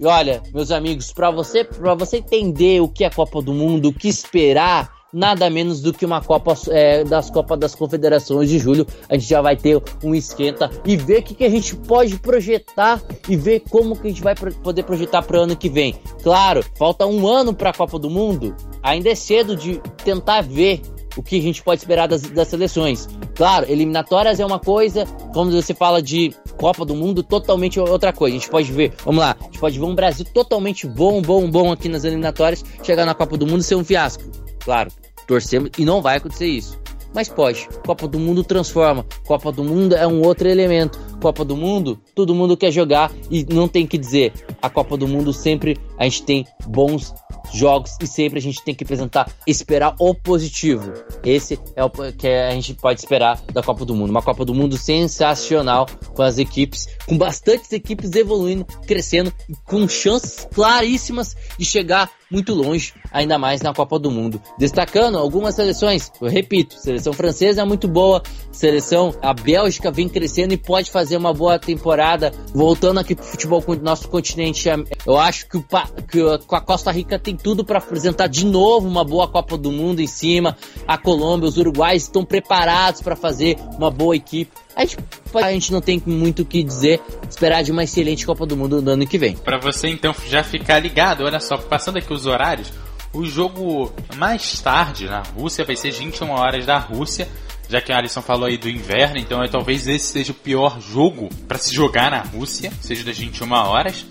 E 0.00 0.06
olha, 0.06 0.42
meus 0.52 0.72
amigos, 0.72 1.12
para 1.12 1.30
você, 1.30 1.62
para 1.62 1.94
você 1.94 2.16
entender 2.16 2.80
o 2.80 2.88
que 2.88 3.04
é 3.04 3.06
a 3.06 3.10
Copa 3.10 3.40
do 3.40 3.52
Mundo, 3.52 3.88
o 3.88 3.92
que 3.92 4.08
esperar, 4.08 4.90
nada 5.12 5.48
menos 5.50 5.80
do 5.80 5.92
que 5.92 6.06
uma 6.06 6.20
Copa 6.20 6.54
é, 6.68 7.04
das 7.04 7.30
Copas 7.30 7.58
das 7.58 7.74
Confederações 7.74 8.48
de 8.48 8.58
julho. 8.58 8.86
A 9.08 9.14
gente 9.14 9.28
já 9.28 9.40
vai 9.42 9.56
ter 9.56 9.80
um 10.02 10.14
esquenta 10.14 10.70
e 10.84 10.96
ver 10.96 11.20
o 11.20 11.22
que, 11.22 11.34
que 11.34 11.44
a 11.44 11.50
gente 11.50 11.74
pode 11.76 12.18
projetar 12.18 13.02
e 13.28 13.36
ver 13.36 13.60
como 13.68 13.96
que 13.96 14.06
a 14.06 14.10
gente 14.10 14.22
vai 14.22 14.34
poder 14.34 14.82
projetar 14.84 15.22
para 15.22 15.38
o 15.38 15.42
ano 15.42 15.56
que 15.56 15.68
vem. 15.68 15.94
Claro, 16.22 16.64
falta 16.76 17.06
um 17.06 17.26
ano 17.26 17.54
para 17.54 17.70
a 17.70 17.74
Copa 17.74 17.98
do 17.98 18.08
Mundo. 18.08 18.54
Ainda 18.82 19.10
é 19.10 19.14
cedo 19.14 19.56
de 19.56 19.80
tentar 20.04 20.42
ver 20.42 20.80
o 21.16 21.22
que 21.22 21.38
a 21.38 21.42
gente 21.42 21.62
pode 21.62 21.80
esperar 21.80 22.08
das, 22.08 22.22
das 22.22 22.48
seleções. 22.48 23.08
Claro, 23.34 23.70
eliminatórias 23.70 24.40
é 24.40 24.46
uma 24.46 24.58
coisa, 24.58 25.06
como 25.32 25.50
você 25.50 25.74
fala 25.74 26.02
de 26.02 26.34
Copa 26.56 26.84
do 26.84 26.94
Mundo, 26.94 27.22
totalmente 27.22 27.78
outra 27.78 28.12
coisa. 28.12 28.36
A 28.36 28.38
gente 28.38 28.50
pode 28.50 28.72
ver, 28.72 28.92
vamos 29.04 29.20
lá, 29.20 29.36
a 29.38 29.44
gente 29.44 29.58
pode 29.58 29.78
ver 29.78 29.84
um 29.84 29.94
Brasil 29.94 30.24
totalmente 30.32 30.86
bom, 30.86 31.20
bom, 31.20 31.50
bom 31.50 31.72
aqui 31.72 31.88
nas 31.88 32.04
eliminatórias, 32.04 32.64
chegar 32.82 33.04
na 33.04 33.14
Copa 33.14 33.36
do 33.36 33.46
Mundo 33.46 33.60
e 33.60 33.64
ser 33.64 33.74
um 33.74 33.84
fiasco. 33.84 34.22
Claro, 34.64 34.90
torcemos 35.26 35.70
e 35.78 35.84
não 35.84 36.02
vai 36.02 36.16
acontecer 36.16 36.46
isso. 36.46 36.80
Mas 37.14 37.28
pode. 37.28 37.68
Copa 37.84 38.08
do 38.08 38.18
Mundo 38.18 38.42
transforma. 38.42 39.04
Copa 39.26 39.52
do 39.52 39.62
Mundo 39.62 39.94
é 39.94 40.06
um 40.06 40.22
outro 40.22 40.48
elemento. 40.48 40.98
Copa 41.20 41.44
do 41.44 41.56
Mundo, 41.56 42.00
todo 42.14 42.34
mundo 42.34 42.56
quer 42.56 42.72
jogar 42.72 43.12
e 43.30 43.44
não 43.44 43.68
tem 43.68 43.86
que 43.86 43.98
dizer. 43.98 44.32
A 44.60 44.68
Copa 44.68 44.96
do 44.96 45.06
Mundo 45.06 45.32
sempre 45.32 45.78
a 45.98 46.04
gente 46.04 46.22
tem 46.24 46.46
bons 46.66 47.14
jogos 47.52 47.96
e 48.00 48.06
sempre 48.06 48.38
a 48.38 48.42
gente 48.42 48.64
tem 48.64 48.74
que 48.74 48.82
apresentar, 48.82 49.30
esperar 49.46 49.94
o 50.00 50.14
positivo. 50.14 50.92
Esse 51.24 51.60
é 51.76 51.84
o 51.84 51.90
que 51.90 52.26
a 52.26 52.50
gente 52.50 52.74
pode 52.74 53.00
esperar 53.00 53.40
da 53.52 53.62
Copa 53.62 53.84
do 53.84 53.94
Mundo. 53.94 54.10
Uma 54.10 54.22
Copa 54.22 54.44
do 54.44 54.54
Mundo 54.54 54.76
sensacional 54.76 55.86
com 56.14 56.22
as 56.22 56.38
equipes, 56.38 56.88
com 57.06 57.16
bastantes 57.16 57.70
equipes 57.72 58.12
evoluindo, 58.12 58.64
crescendo 58.86 59.32
com 59.64 59.86
chances 59.86 60.48
claríssimas 60.52 61.36
de 61.58 61.64
chegar 61.64 62.10
muito 62.32 62.54
longe, 62.54 62.94
ainda 63.12 63.38
mais 63.38 63.60
na 63.60 63.74
Copa 63.74 63.98
do 63.98 64.10
Mundo. 64.10 64.40
Destacando 64.58 65.18
algumas 65.18 65.54
seleções, 65.54 66.10
eu 66.20 66.28
repito, 66.28 66.74
seleção 66.78 67.12
francesa 67.12 67.60
é 67.60 67.64
muito 67.64 67.86
boa, 67.86 68.22
seleção 68.50 69.14
a 69.20 69.34
Bélgica 69.34 69.90
vem 69.90 70.08
crescendo 70.08 70.54
e 70.54 70.56
pode 70.56 70.90
fazer 70.90 71.16
uma 71.16 71.34
boa 71.34 71.58
temporada. 71.58 72.32
Voltando 72.54 72.98
aqui 72.98 73.14
pro 73.14 73.24
futebol 73.24 73.60
com 73.60 73.74
nosso 73.74 74.08
continente, 74.08 74.68
eu 75.06 75.18
acho 75.18 75.48
que, 75.48 75.58
o, 75.58 75.64
que 76.08 76.20
a 76.54 76.60
Costa 76.60 76.90
Rica 76.90 77.18
tem 77.18 77.36
tudo 77.36 77.64
para 77.64 77.78
apresentar 77.78 78.26
de 78.26 78.46
novo 78.46 78.88
uma 78.88 79.04
boa 79.04 79.28
Copa 79.28 79.58
do 79.58 79.70
Mundo 79.70 80.00
em 80.00 80.06
cima. 80.06 80.56
A 80.86 80.96
Colômbia, 80.96 81.48
os 81.48 81.58
uruguais 81.58 82.04
estão 82.04 82.24
preparados 82.24 83.02
para 83.02 83.16
fazer 83.16 83.56
uma 83.76 83.90
boa 83.90 84.16
equipe. 84.16 84.50
A 84.74 84.84
gente, 84.84 84.98
a 85.34 85.52
gente 85.52 85.72
não 85.72 85.80
tem 85.80 86.02
muito 86.06 86.42
o 86.42 86.44
que 86.44 86.62
dizer, 86.62 87.00
esperar 87.28 87.62
de 87.62 87.70
uma 87.70 87.84
excelente 87.84 88.24
Copa 88.24 88.46
do 88.46 88.56
Mundo 88.56 88.80
no 88.80 88.90
ano 88.90 89.06
que 89.06 89.18
vem. 89.18 89.36
Para 89.36 89.58
você 89.58 89.88
então 89.88 90.14
já 90.28 90.42
ficar 90.42 90.78
ligado, 90.78 91.24
olha 91.24 91.40
só, 91.40 91.56
passando 91.56 91.98
aqui 91.98 92.12
os 92.12 92.26
horários, 92.26 92.72
o 93.12 93.24
jogo 93.26 93.92
mais 94.16 94.60
tarde 94.60 95.06
na 95.06 95.22
Rússia 95.22 95.64
vai 95.64 95.76
ser 95.76 95.90
21 95.90 96.30
horas 96.30 96.64
da 96.64 96.78
Rússia, 96.78 97.28
já 97.68 97.80
que 97.80 97.92
a 97.92 97.98
Alisson 97.98 98.22
falou 98.22 98.46
aí 98.46 98.56
do 98.56 98.68
inverno, 98.68 99.18
então 99.18 99.42
é, 99.42 99.48
talvez 99.48 99.86
esse 99.86 100.06
seja 100.06 100.32
o 100.32 100.34
pior 100.34 100.80
jogo 100.80 101.28
para 101.46 101.58
se 101.58 101.74
jogar 101.74 102.10
na 102.10 102.22
Rússia, 102.22 102.72
seja 102.80 103.04
das 103.04 103.18
21 103.18 103.52
horas. 103.52 104.06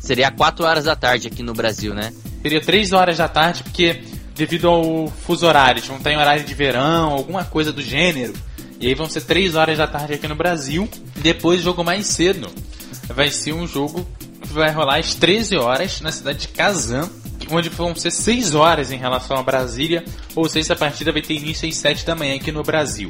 Seria 0.00 0.30
4 0.30 0.64
horas 0.66 0.84
da 0.84 0.94
tarde 0.94 1.28
aqui 1.28 1.42
no 1.42 1.54
Brasil, 1.54 1.94
né? 1.94 2.12
Seria 2.42 2.60
3 2.60 2.92
horas 2.92 3.16
da 3.16 3.26
tarde, 3.26 3.62
porque 3.62 4.02
devido 4.34 4.68
ao 4.68 5.06
fuso 5.08 5.46
horário, 5.46 5.82
vão 5.82 5.96
estar 5.96 6.10
em 6.10 6.16
horário 6.16 6.44
de 6.44 6.54
verão, 6.54 7.12
alguma 7.12 7.44
coisa 7.44 7.72
do 7.72 7.80
gênero. 7.80 8.34
E 8.84 8.88
aí 8.88 8.94
vão 8.94 9.08
ser 9.08 9.22
3 9.22 9.54
horas 9.54 9.78
da 9.78 9.86
tarde 9.86 10.12
aqui 10.12 10.28
no 10.28 10.34
Brasil. 10.34 10.86
Depois, 11.16 11.62
jogo 11.62 11.82
mais 11.82 12.06
cedo. 12.06 12.50
Vai 13.08 13.30
ser 13.30 13.54
um 13.54 13.66
jogo 13.66 14.06
que 14.42 14.52
vai 14.52 14.70
rolar 14.70 14.98
às 14.98 15.14
13 15.14 15.56
horas 15.56 16.02
na 16.02 16.12
cidade 16.12 16.40
de 16.40 16.48
Kazan. 16.48 17.08
Onde 17.50 17.70
vão 17.70 17.96
ser 17.96 18.10
6 18.10 18.54
horas 18.54 18.92
em 18.92 18.98
relação 18.98 19.38
a 19.38 19.42
Brasília. 19.42 20.04
Ou 20.36 20.46
seja, 20.50 20.74
a 20.74 20.76
partida 20.76 21.10
vai 21.10 21.22
ter 21.22 21.32
início 21.32 21.66
às 21.66 21.76
7 21.76 22.04
da 22.04 22.14
manhã 22.14 22.36
aqui 22.36 22.52
no 22.52 22.62
Brasil. 22.62 23.08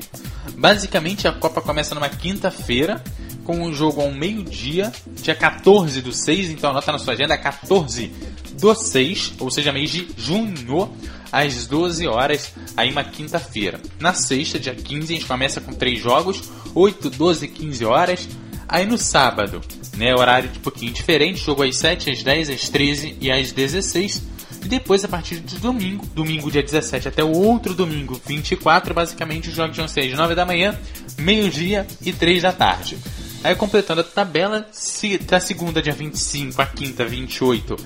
Basicamente, 0.56 1.26
a 1.26 1.32
Copa 1.32 1.60
começa 1.60 1.92
numa 1.92 2.08
quinta-feira 2.08 3.02
com 3.42 3.60
um 3.60 3.72
jogo 3.72 4.00
ao 4.00 4.12
meio-dia, 4.12 4.92
dia 5.22 5.34
14 5.34 6.00
do 6.00 6.12
6, 6.12 6.50
então 6.50 6.70
anota 6.70 6.92
na 6.92 6.98
sua 6.98 7.14
agenda, 7.14 7.36
14 7.36 8.12
do 8.58 8.74
6, 8.74 9.34
ou 9.40 9.50
seja, 9.50 9.72
mês 9.72 9.90
de 9.90 10.08
junho, 10.16 10.90
às 11.34 11.66
12 11.66 12.06
horas, 12.06 12.52
aí 12.76 12.92
uma 12.92 13.02
quinta-feira. 13.02 13.80
Na 13.98 14.14
sexta, 14.14 14.56
dia 14.56 14.72
15, 14.72 15.12
a 15.12 15.16
gente 15.16 15.26
começa 15.26 15.60
com 15.60 15.72
três 15.72 16.00
jogos, 16.00 16.44
8, 16.72 17.10
12 17.10 17.48
15 17.48 17.84
horas. 17.84 18.28
Aí 18.68 18.86
no 18.86 18.96
sábado, 18.96 19.60
né, 19.96 20.14
horário 20.14 20.48
de 20.48 20.58
um 20.60 20.62
pouquinho 20.62 20.92
diferente, 20.92 21.44
jogo 21.44 21.64
às 21.64 21.76
7, 21.76 22.08
às 22.08 22.22
10, 22.22 22.50
às 22.50 22.68
13 22.68 23.16
e 23.20 23.32
às 23.32 23.50
16. 23.50 24.22
E 24.64 24.68
depois, 24.68 25.04
a 25.04 25.08
partir 25.08 25.40
de 25.40 25.58
domingo, 25.58 26.06
domingo 26.14 26.50
dia 26.52 26.62
17 26.62 27.08
até 27.08 27.24
o 27.24 27.32
outro 27.32 27.74
domingo, 27.74 28.20
24, 28.24 28.94
basicamente 28.94 29.48
os 29.48 29.56
jogos 29.56 29.76
vão 29.76 29.88
ser 29.88 30.02
às 30.02 30.16
9 30.16 30.36
da 30.36 30.46
manhã, 30.46 30.78
meio-dia 31.18 31.84
e 32.00 32.12
3 32.12 32.42
da 32.42 32.52
tarde. 32.52 32.96
Aí 33.42 33.56
completando 33.56 34.00
a 34.00 34.04
tabela, 34.04 34.66
se, 34.70 35.18
da 35.18 35.40
segunda, 35.40 35.82
dia 35.82 35.92
25, 35.92 36.62
a 36.62 36.66
quinta, 36.66 37.04
28, 37.04 37.76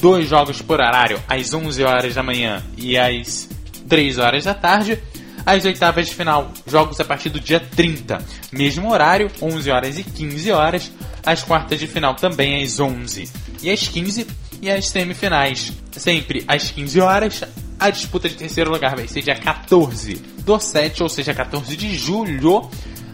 dois 0.00 0.28
jogos 0.28 0.62
por 0.62 0.80
horário, 0.80 1.22
às 1.28 1.52
11 1.52 1.82
horas 1.82 2.14
da 2.14 2.22
manhã 2.22 2.62
e 2.76 2.96
às 2.96 3.48
3 3.88 4.18
horas 4.18 4.44
da 4.44 4.54
tarde. 4.54 4.98
As 5.44 5.64
oitavas 5.64 6.06
de 6.06 6.14
final, 6.14 6.52
jogos 6.66 7.00
a 7.00 7.04
partir 7.04 7.30
do 7.30 7.40
dia 7.40 7.58
30, 7.58 8.18
mesmo 8.52 8.92
horário, 8.92 9.30
11 9.40 9.70
horas 9.70 9.98
e 9.98 10.04
15 10.04 10.52
horas. 10.52 10.92
As 11.24 11.42
quartas 11.42 11.78
de 11.78 11.86
final 11.86 12.14
também 12.14 12.62
às 12.62 12.78
11 12.78 13.30
e 13.62 13.70
às 13.70 13.88
15. 13.88 14.26
E 14.60 14.70
as 14.70 14.88
semifinais, 14.88 15.72
sempre 15.92 16.44
às 16.46 16.70
15 16.70 17.00
horas. 17.00 17.44
A 17.78 17.90
disputa 17.90 18.28
de 18.28 18.34
terceiro 18.34 18.70
lugar 18.70 18.96
vai 18.96 19.06
ser 19.06 19.22
dia 19.22 19.36
14 19.36 20.14
do 20.44 20.58
7, 20.58 21.02
ou 21.02 21.08
seja, 21.08 21.32
14 21.32 21.76
de 21.76 21.94
julho 21.94 22.68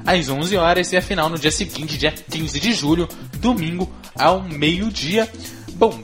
às 0.06 0.28
11 0.28 0.56
horas 0.56 0.92
e 0.92 0.96
a 0.96 1.02
final 1.02 1.28
no 1.28 1.38
dia 1.38 1.50
seguinte, 1.50 1.96
dia 1.96 2.12
15 2.12 2.60
de 2.60 2.72
julho, 2.72 3.08
domingo, 3.38 3.90
ao 4.14 4.42
meio-dia. 4.42 5.30
Bom, 5.74 6.00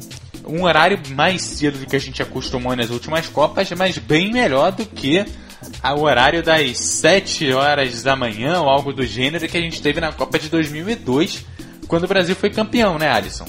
um 0.50 0.64
horário 0.64 0.98
mais 1.14 1.42
cedo 1.42 1.78
do 1.78 1.86
que 1.86 1.96
a 1.96 2.00
gente 2.00 2.22
acostumou 2.22 2.74
nas 2.74 2.90
últimas 2.90 3.26
Copas, 3.26 3.70
mas 3.72 3.98
bem 3.98 4.32
melhor 4.32 4.72
do 4.72 4.84
que 4.84 5.24
o 5.84 6.00
horário 6.00 6.42
das 6.42 6.78
7 6.78 7.52
horas 7.52 8.02
da 8.02 8.16
manhã 8.16 8.60
ou 8.60 8.68
algo 8.68 8.92
do 8.92 9.06
gênero 9.06 9.48
que 9.48 9.56
a 9.56 9.60
gente 9.60 9.80
teve 9.80 10.00
na 10.00 10.12
Copa 10.12 10.38
de 10.38 10.48
2002, 10.48 11.44
quando 11.86 12.04
o 12.04 12.08
Brasil 12.08 12.34
foi 12.34 12.50
campeão, 12.50 12.98
né, 12.98 13.10
Alisson? 13.10 13.46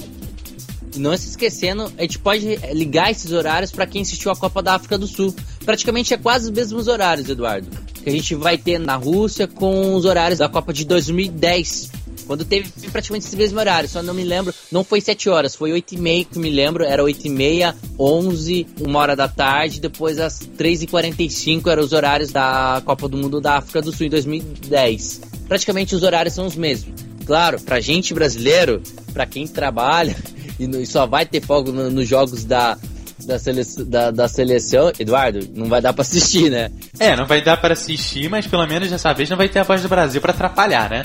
Não 0.96 1.16
se 1.16 1.30
esquecendo, 1.30 1.90
a 1.96 2.02
gente 2.02 2.18
pode 2.18 2.56
ligar 2.72 3.10
esses 3.10 3.32
horários 3.32 3.72
para 3.72 3.86
quem 3.86 4.02
assistiu 4.02 4.30
a 4.30 4.36
Copa 4.36 4.62
da 4.62 4.74
África 4.74 4.98
do 4.98 5.06
Sul. 5.06 5.34
Praticamente 5.64 6.12
é 6.12 6.18
quase 6.18 6.46
os 6.46 6.50
mesmos 6.50 6.86
horários, 6.86 7.28
Eduardo 7.28 7.68
que 8.02 8.10
a 8.10 8.12
gente 8.12 8.34
vai 8.34 8.58
ter 8.58 8.78
na 8.78 8.96
Rússia 8.96 9.46
com 9.46 9.94
os 9.94 10.04
horários 10.04 10.40
da 10.40 10.48
Copa 10.48 10.72
de 10.72 10.84
2010. 10.84 11.90
Quando 12.26 12.44
teve 12.44 12.70
praticamente 12.90 13.26
esse 13.26 13.36
mesmo 13.36 13.58
horário, 13.58 13.88
só 13.88 14.02
não 14.02 14.14
me 14.14 14.24
lembro, 14.24 14.54
não 14.70 14.84
foi 14.84 15.00
7 15.00 15.28
horas, 15.28 15.54
foi 15.54 15.72
8 15.72 15.94
e 15.94 15.98
meia 15.98 16.24
que 16.24 16.38
me 16.38 16.50
lembro, 16.50 16.84
era 16.84 17.02
8 17.02 17.26
e 17.26 17.30
meia, 17.30 17.74
11, 17.98 18.66
1 18.80 18.94
hora 18.94 19.16
da 19.16 19.28
tarde, 19.28 19.80
depois 19.80 20.18
às 20.18 20.38
3 20.38 20.82
e 20.82 20.86
45 20.86 21.68
eram 21.68 21.82
os 21.82 21.92
horários 21.92 22.30
da 22.30 22.82
Copa 22.84 23.08
do 23.08 23.16
Mundo 23.16 23.40
da 23.40 23.58
África 23.58 23.82
do 23.82 23.92
Sul 23.92 24.06
em 24.06 24.10
2010. 24.10 25.20
Praticamente 25.48 25.94
os 25.94 26.02
horários 26.02 26.34
são 26.34 26.46
os 26.46 26.56
mesmos. 26.56 26.94
Claro, 27.26 27.60
pra 27.60 27.80
gente 27.80 28.14
brasileiro, 28.14 28.82
pra 29.12 29.26
quem 29.26 29.46
trabalha 29.46 30.16
e 30.58 30.86
só 30.86 31.06
vai 31.06 31.26
ter 31.26 31.40
fogo 31.40 31.70
nos 31.70 32.08
jogos 32.08 32.44
da, 32.44 32.76
da, 33.24 33.38
sele 33.38 33.62
da, 33.86 34.10
da, 34.10 34.28
seleção, 34.28 34.92
Eduardo, 34.98 35.40
não 35.54 35.66
vai 35.66 35.80
dar 35.80 35.92
pra 35.92 36.02
assistir, 36.02 36.50
né? 36.50 36.70
É, 36.98 37.16
não 37.16 37.26
vai 37.26 37.42
dar 37.42 37.56
para 37.56 37.74
assistir, 37.74 38.28
mas 38.28 38.46
pelo 38.46 38.66
menos 38.66 38.90
dessa 38.90 39.12
vez 39.12 39.28
não 39.30 39.36
vai 39.36 39.48
ter 39.48 39.60
a 39.60 39.64
voz 39.64 39.82
do 39.82 39.88
Brasil 39.88 40.20
para 40.20 40.32
atrapalhar, 40.32 40.90
né? 40.90 41.02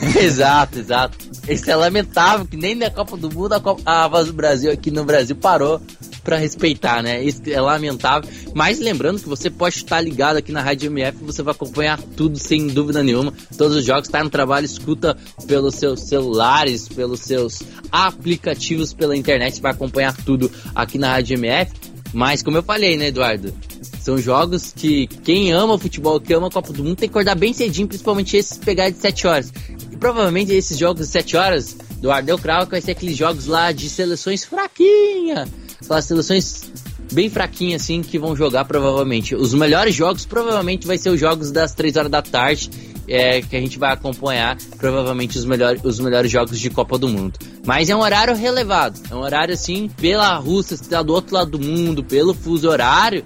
exato, 0.20 0.78
exato. 0.78 1.18
Isso 1.48 1.70
é 1.70 1.76
lamentável 1.76 2.46
que 2.46 2.56
nem 2.56 2.74
na 2.74 2.90
Copa 2.90 3.16
do 3.16 3.30
Mundo 3.30 3.52
a, 3.52 3.60
Copa, 3.60 3.82
a 3.84 4.08
voz 4.08 4.28
do 4.28 4.32
Brasil 4.32 4.70
aqui 4.70 4.90
no 4.90 5.04
Brasil 5.04 5.36
parou 5.36 5.80
para 6.22 6.38
respeitar, 6.38 7.02
né? 7.02 7.22
Isso 7.22 7.42
é 7.46 7.60
lamentável. 7.60 8.28
Mas 8.54 8.78
lembrando 8.78 9.20
que 9.20 9.28
você 9.28 9.50
pode 9.50 9.76
estar 9.76 10.00
ligado 10.00 10.38
aqui 10.38 10.50
na 10.50 10.62
Rádio 10.62 10.90
MF, 10.90 11.18
você 11.22 11.42
vai 11.42 11.52
acompanhar 11.52 12.00
tudo 12.16 12.38
sem 12.38 12.66
dúvida 12.66 13.02
nenhuma. 13.02 13.32
Todos 13.58 13.76
os 13.76 13.84
jogos, 13.84 14.08
tá 14.08 14.24
no 14.24 14.30
trabalho, 14.30 14.64
escuta 14.64 15.16
pelos 15.46 15.74
seus 15.74 16.00
celulares, 16.00 16.88
pelos 16.88 17.20
seus 17.20 17.62
aplicativos 17.92 18.94
pela 18.94 19.14
internet, 19.14 19.60
vai 19.60 19.72
acompanhar 19.72 20.16
tudo 20.16 20.50
aqui 20.74 20.96
na 20.96 21.12
Rádio 21.12 21.34
MF. 21.34 21.72
Mas 22.14 22.42
como 22.42 22.56
eu 22.56 22.62
falei, 22.62 22.96
né, 22.96 23.08
Eduardo? 23.08 23.52
São 24.00 24.18
jogos 24.18 24.72
que 24.74 25.06
quem 25.06 25.52
ama 25.52 25.78
futebol, 25.78 26.20
que 26.20 26.32
ama 26.32 26.46
a 26.46 26.50
Copa 26.50 26.72
do 26.72 26.84
Mundo, 26.84 26.96
tem 26.96 27.08
que 27.08 27.12
acordar 27.12 27.34
bem 27.34 27.52
cedinho, 27.52 27.88
principalmente 27.88 28.36
esses 28.36 28.56
pegar 28.56 28.88
de 28.88 28.98
7 28.98 29.26
horas. 29.26 29.52
E 29.94 29.96
provavelmente 29.96 30.52
esses 30.52 30.76
jogos 30.76 31.06
de 31.06 31.12
7 31.12 31.36
horas, 31.36 31.76
Eduardo, 31.98 32.28
eu 32.28 32.36
cravo 32.36 32.66
que 32.66 32.72
vai 32.72 32.80
ser 32.80 32.90
aqueles 32.90 33.16
jogos 33.16 33.46
lá 33.46 33.70
de 33.70 33.88
seleções 33.88 34.44
fraquinha 34.44 35.46
aquelas 35.84 36.04
seleções 36.04 36.72
bem 37.12 37.28
fraquinhas 37.28 37.82
assim 37.82 38.02
que 38.02 38.18
vão 38.18 38.34
jogar 38.34 38.64
provavelmente. 38.64 39.34
Os 39.34 39.54
melhores 39.54 39.94
jogos 39.94 40.24
provavelmente 40.24 40.86
vai 40.86 40.98
ser 40.98 41.10
os 41.10 41.20
jogos 41.20 41.50
das 41.50 41.74
3 41.74 41.96
horas 41.96 42.10
da 42.10 42.22
tarde, 42.22 42.70
é, 43.06 43.42
que 43.42 43.54
a 43.54 43.60
gente 43.60 43.78
vai 43.78 43.92
acompanhar 43.92 44.56
provavelmente 44.78 45.38
os, 45.38 45.44
melhor, 45.44 45.76
os 45.84 46.00
melhores 46.00 46.30
jogos 46.30 46.58
de 46.58 46.70
Copa 46.70 46.98
do 46.98 47.08
Mundo. 47.08 47.38
Mas 47.64 47.90
é 47.90 47.96
um 47.96 48.00
horário 48.00 48.34
relevado, 48.34 48.98
é 49.10 49.14
um 49.14 49.20
horário 49.20 49.54
assim, 49.54 49.90
pela 50.00 50.34
Rússia, 50.36 50.74
está 50.74 51.02
do 51.02 51.12
outro 51.12 51.34
lado 51.34 51.58
do 51.58 51.60
mundo, 51.60 52.02
pelo 52.02 52.34
fuso 52.34 52.68
horário, 52.68 53.22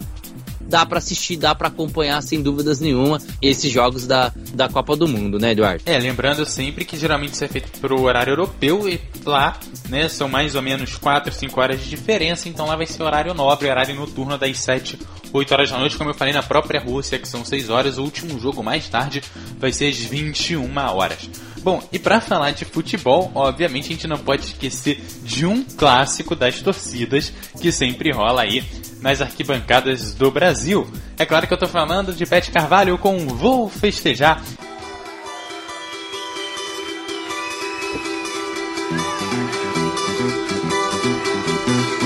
dá 0.68 0.84
para 0.84 0.98
assistir, 0.98 1.36
dá 1.36 1.54
para 1.54 1.68
acompanhar 1.68 2.22
sem 2.22 2.42
dúvidas 2.42 2.78
nenhuma 2.78 3.18
esses 3.40 3.72
jogos 3.72 4.06
da, 4.06 4.32
da 4.52 4.68
Copa 4.68 4.94
do 4.94 5.08
Mundo, 5.08 5.38
né, 5.38 5.52
Eduardo? 5.52 5.82
É, 5.86 5.98
lembrando 5.98 6.44
sempre 6.44 6.84
que 6.84 6.96
geralmente 6.96 7.32
isso 7.32 7.44
é 7.44 7.48
feito 7.48 7.80
pro 7.80 8.02
horário 8.02 8.32
europeu 8.32 8.88
e 8.88 9.00
lá, 9.24 9.58
né, 9.88 10.08
são 10.08 10.28
mais 10.28 10.54
ou 10.54 10.62
menos 10.62 10.96
4, 10.96 11.32
5 11.32 11.60
horas 11.60 11.80
de 11.80 11.88
diferença, 11.88 12.48
então 12.48 12.66
lá 12.66 12.76
vai 12.76 12.86
ser 12.86 13.02
horário 13.02 13.32
nobre, 13.32 13.68
horário 13.68 13.94
noturno 13.94 14.36
das 14.36 14.58
7, 14.58 14.98
8 15.32 15.54
horas 15.54 15.70
da 15.70 15.78
noite, 15.78 15.96
como 15.96 16.10
eu 16.10 16.14
falei 16.14 16.34
na 16.34 16.42
própria 16.42 16.80
Rússia, 16.80 17.18
que 17.18 17.26
são 17.26 17.44
6 17.44 17.70
horas, 17.70 17.98
o 17.98 18.02
último 18.02 18.38
jogo 18.38 18.62
mais 18.62 18.88
tarde 18.88 19.22
vai 19.58 19.72
ser 19.72 19.88
às 19.88 19.96
21 19.96 20.76
horas. 20.76 21.30
Bom, 21.62 21.82
e 21.92 21.98
para 21.98 22.20
falar 22.20 22.52
de 22.52 22.64
futebol, 22.64 23.32
obviamente 23.34 23.86
a 23.86 23.88
gente 23.88 24.06
não 24.06 24.18
pode 24.18 24.44
esquecer 24.44 25.02
de 25.24 25.44
um 25.44 25.64
clássico 25.64 26.36
das 26.36 26.62
torcidas 26.62 27.32
que 27.60 27.72
sempre 27.72 28.12
rola 28.12 28.42
aí 28.42 28.64
nas 29.00 29.20
arquibancadas 29.20 30.14
do 30.14 30.30
Brasil. 30.30 30.86
É 31.18 31.24
claro 31.24 31.46
que 31.46 31.52
eu 31.52 31.56
estou 31.56 31.68
falando 31.68 32.12
de 32.12 32.26
Pet 32.26 32.50
Carvalho 32.50 32.98
com 32.98 33.18
Vou 33.26 33.68
Festejar. 33.68 34.42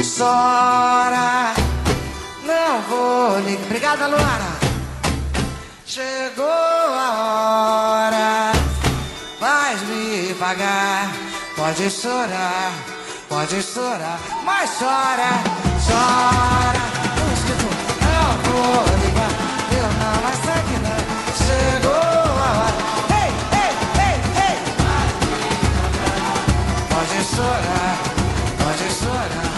Sora, 0.03 1.55
não 2.45 2.81
vou 2.83 3.41
ligar. 3.41 3.65
Obrigada, 3.65 4.07
Luara. 4.07 4.53
Chegou 5.87 6.47
a 6.47 8.09
hora, 8.09 8.53
vais 9.41 9.83
me 9.83 10.35
pagar. 10.35 11.13
Pode 11.57 11.91
chorar, 11.91 12.73
pode 13.29 13.63
chorar, 13.63 14.19
mas 14.45 14.71
chora, 14.79 15.72
Pode 26.89 27.25
chorar, 27.25 27.99
pode 28.59 28.89
chorar. 28.95 29.52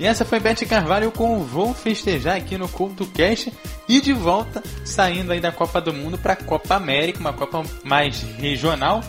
E 0.00 0.06
essa 0.06 0.24
foi 0.24 0.40
Beth 0.40 0.66
Carvalho 0.66 1.12
com 1.12 1.44
Vou 1.44 1.74
Festejar 1.74 2.34
aqui 2.34 2.56
no 2.56 2.66
Culto 2.66 3.04
Cast 3.08 3.52
e 3.86 4.00
de 4.00 4.14
volta 4.14 4.62
saindo 4.82 5.30
aí 5.30 5.40
da 5.40 5.52
Copa 5.52 5.78
do 5.78 5.92
Mundo 5.92 6.16
para 6.16 6.32
a 6.32 6.36
Copa 6.36 6.74
América, 6.74 7.20
uma 7.20 7.34
Copa 7.34 7.62
mais 7.84 8.22
regional 8.22 9.02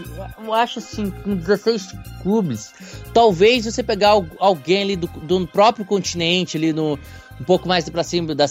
eu 0.45 0.55
acho 0.55 0.79
assim, 0.79 1.11
com 1.11 1.35
16 1.35 1.89
clubes, 2.23 2.73
talvez 3.13 3.65
você 3.65 3.83
pegar 3.83 4.11
alguém 4.39 4.83
ali 4.83 4.97
do, 4.97 5.07
do 5.07 5.47
próprio 5.47 5.85
continente 5.85 6.57
ali 6.57 6.73
no 6.73 6.99
um 7.41 7.45
pouco 7.45 7.67
mais 7.67 7.89
para 7.89 8.05
cima 8.05 8.35
da, 8.35 8.45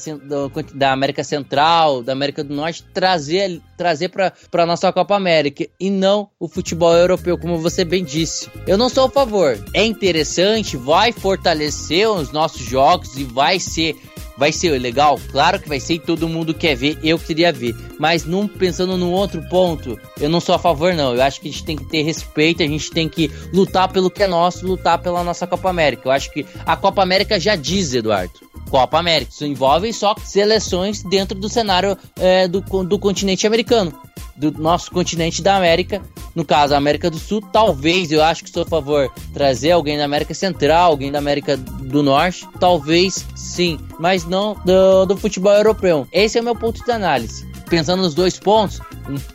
da, 0.73 0.91
América 0.91 1.23
Central, 1.23 2.01
da 2.01 2.11
América 2.11 2.43
do 2.43 2.55
Norte, 2.55 2.83
trazer, 2.91 3.61
trazer 3.77 4.09
para 4.09 4.33
a 4.51 4.65
nossa 4.65 4.91
Copa 4.91 5.15
América 5.15 5.67
e 5.79 5.91
não 5.91 6.29
o 6.39 6.47
futebol 6.47 6.95
europeu, 6.95 7.37
como 7.37 7.59
você 7.59 7.85
bem 7.85 8.03
disse. 8.03 8.49
Eu 8.65 8.79
não 8.79 8.89
sou 8.89 9.05
a 9.05 9.09
favor. 9.09 9.63
É 9.75 9.85
interessante, 9.85 10.75
vai 10.75 11.11
fortalecer 11.11 12.09
os 12.09 12.31
nossos 12.31 12.61
jogos 12.61 13.15
e 13.15 13.23
vai 13.23 13.59
ser 13.59 13.95
Vai 14.39 14.53
ser 14.53 14.79
legal? 14.79 15.19
Claro 15.33 15.59
que 15.59 15.67
vai 15.67 15.81
ser 15.81 15.95
e 15.95 15.99
todo 15.99 16.29
mundo 16.29 16.53
quer 16.53 16.73
ver, 16.73 16.97
eu 17.03 17.19
queria 17.19 17.51
ver. 17.51 17.75
Mas 17.99 18.23
não 18.23 18.47
pensando 18.47 18.97
num 18.97 19.11
outro 19.11 19.41
ponto, 19.49 19.99
eu 20.17 20.29
não 20.29 20.39
sou 20.39 20.55
a 20.55 20.59
favor, 20.59 20.93
não. 20.93 21.13
Eu 21.13 21.21
acho 21.21 21.41
que 21.41 21.49
a 21.49 21.51
gente 21.51 21.65
tem 21.65 21.75
que 21.75 21.83
ter 21.83 22.03
respeito, 22.03 22.63
a 22.63 22.65
gente 22.65 22.89
tem 22.89 23.09
que 23.09 23.29
lutar 23.51 23.91
pelo 23.91 24.09
que 24.09 24.23
é 24.23 24.27
nosso, 24.27 24.65
lutar 24.65 24.97
pela 24.99 25.25
nossa 25.25 25.45
Copa 25.45 25.69
América. 25.69 26.07
Eu 26.07 26.13
acho 26.13 26.31
que 26.31 26.45
a 26.65 26.77
Copa 26.77 27.03
América 27.03 27.37
já 27.37 27.57
diz, 27.57 27.93
Eduardo. 27.93 28.48
Copa 28.69 28.99
América. 28.99 29.31
Isso 29.31 29.45
envolve 29.45 29.91
só 29.93 30.15
seleções 30.23 31.03
dentro 31.03 31.37
do 31.37 31.49
cenário 31.49 31.97
é, 32.17 32.47
do, 32.47 32.61
do 32.83 32.99
continente 32.99 33.45
americano 33.45 33.93
do 34.39 34.51
nosso 34.53 34.89
continente 34.89 35.41
da 35.41 35.57
América, 35.57 36.01
no 36.33 36.45
caso 36.45 36.73
a 36.73 36.77
América 36.77 37.11
do 37.11 37.19
Sul, 37.19 37.41
talvez 37.51 38.09
eu 38.09 38.23
acho 38.23 38.41
que 38.45 38.49
sou 38.49 38.63
a 38.63 38.65
favor 38.65 39.11
trazer 39.33 39.71
alguém 39.71 39.97
da 39.97 40.05
América 40.05 40.33
Central, 40.33 40.91
alguém 40.91 41.11
da 41.11 41.19
América 41.19 41.57
do 41.57 42.01
Norte, 42.01 42.47
talvez 42.57 43.25
sim, 43.35 43.77
mas 43.99 44.25
não 44.25 44.55
do, 44.63 45.05
do 45.05 45.17
futebol 45.17 45.51
europeu. 45.51 46.07
Esse 46.09 46.37
é 46.37 46.41
o 46.41 46.43
meu 46.43 46.55
ponto 46.55 46.83
de 46.83 46.89
análise. 46.89 47.45
Pensando 47.69 48.01
nos 48.01 48.15
dois 48.15 48.39
pontos, 48.39 48.81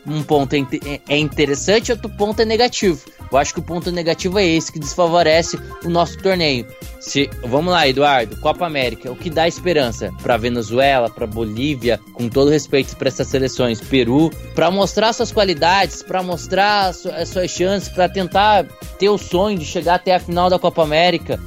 um, 0.06 0.14
um 0.16 0.22
ponto 0.22 0.54
é, 0.54 1.00
é 1.08 1.18
interessante, 1.18 1.92
outro 1.92 2.10
ponto 2.10 2.40
é 2.40 2.44
negativo. 2.44 3.00
Eu 3.30 3.38
acho 3.38 3.54
que 3.54 3.60
o 3.60 3.62
ponto 3.62 3.90
negativo 3.90 4.38
é 4.38 4.46
esse 4.46 4.70
que 4.70 4.78
desfavorece 4.78 5.58
o 5.84 5.88
nosso 5.88 6.18
torneio. 6.18 6.66
Se, 7.00 7.28
vamos 7.44 7.72
lá, 7.72 7.86
Eduardo, 7.86 8.36
Copa 8.36 8.64
América, 8.64 9.10
o 9.10 9.16
que 9.16 9.28
dá 9.28 9.46
esperança 9.46 10.12
para 10.22 10.36
Venezuela, 10.36 11.10
para 11.10 11.26
Bolívia, 11.26 12.00
com 12.12 12.28
todo 12.28 12.50
respeito 12.50 12.96
para 12.96 13.08
essas 13.08 13.28
seleções, 13.28 13.80
Peru, 13.80 14.30
para 14.54 14.70
mostrar 14.70 15.12
suas 15.12 15.32
qualidades, 15.32 16.02
para 16.02 16.22
mostrar 16.22 16.86
as 16.86 17.28
suas 17.28 17.50
chances, 17.50 17.88
para 17.88 18.08
tentar 18.08 18.64
ter 18.98 19.08
o 19.08 19.18
sonho 19.18 19.58
de 19.58 19.64
chegar 19.64 19.96
até 19.96 20.14
a 20.14 20.20
final 20.20 20.48
da 20.48 20.58
Copa 20.58 20.82
América, 20.82 21.38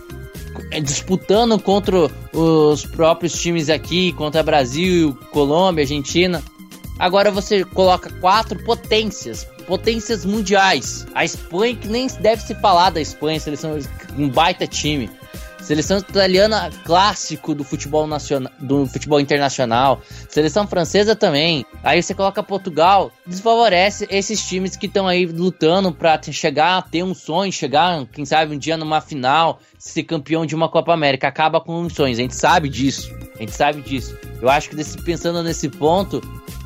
é, 0.71 0.79
disputando 0.79 1.57
contra 1.59 2.11
os 2.33 2.85
próprios 2.85 3.33
times 3.33 3.69
aqui, 3.69 4.11
contra 4.13 4.43
Brasil, 4.43 5.17
Colômbia, 5.31 5.83
Argentina. 5.83 6.43
Agora 6.99 7.31
você 7.31 7.63
coloca 7.63 8.09
quatro 8.19 8.63
potências 8.63 9.47
potências 9.67 10.25
mundiais. 10.25 11.05
A 11.13 11.25
Espanha, 11.25 11.75
que 11.75 11.87
nem 11.87 12.07
deve 12.21 12.41
se 12.41 12.55
falar 12.55 12.89
da 12.89 13.01
Espanha, 13.01 13.39
seleção 13.39 13.77
um 14.17 14.29
baita 14.29 14.65
time. 14.65 15.11
Seleção 15.61 15.97
italiana 15.97 16.69
clássico 16.85 17.53
do 17.53 17.61
futebol 17.61 18.07
nacional, 18.07 18.49
do 18.57 18.85
futebol 18.85 19.19
internacional. 19.19 20.01
Seleção 20.29 20.65
francesa 20.65 21.13
também. 21.13 21.65
Aí 21.83 22.01
você 22.01 22.13
coloca 22.13 22.41
Portugal, 22.41 23.11
desfavorece 23.25 24.07
esses 24.09 24.41
times 24.47 24.77
que 24.77 24.85
estão 24.85 25.05
aí 25.05 25.25
lutando 25.25 25.91
para 25.91 26.21
chegar, 26.31 26.87
ter 26.89 27.03
um 27.03 27.13
sonho, 27.13 27.51
chegar, 27.51 28.05
quem 28.13 28.23
sabe 28.23 28.55
um 28.55 28.57
dia 28.57 28.77
numa 28.77 29.01
final, 29.01 29.59
ser 29.77 30.03
campeão 30.03 30.45
de 30.45 30.55
uma 30.55 30.69
Copa 30.69 30.93
América. 30.93 31.27
Acaba 31.27 31.59
com 31.59 31.81
os 31.81 31.91
sonhos. 31.91 32.17
A 32.17 32.21
gente 32.21 32.35
sabe 32.35 32.69
disso. 32.69 33.13
A 33.35 33.39
gente 33.39 33.51
sabe 33.51 33.81
disso. 33.81 34.17
Eu 34.41 34.47
acho 34.49 34.69
que 34.69 34.75
desse, 34.75 34.97
pensando 35.01 35.43
nesse 35.43 35.67
ponto, 35.67 36.21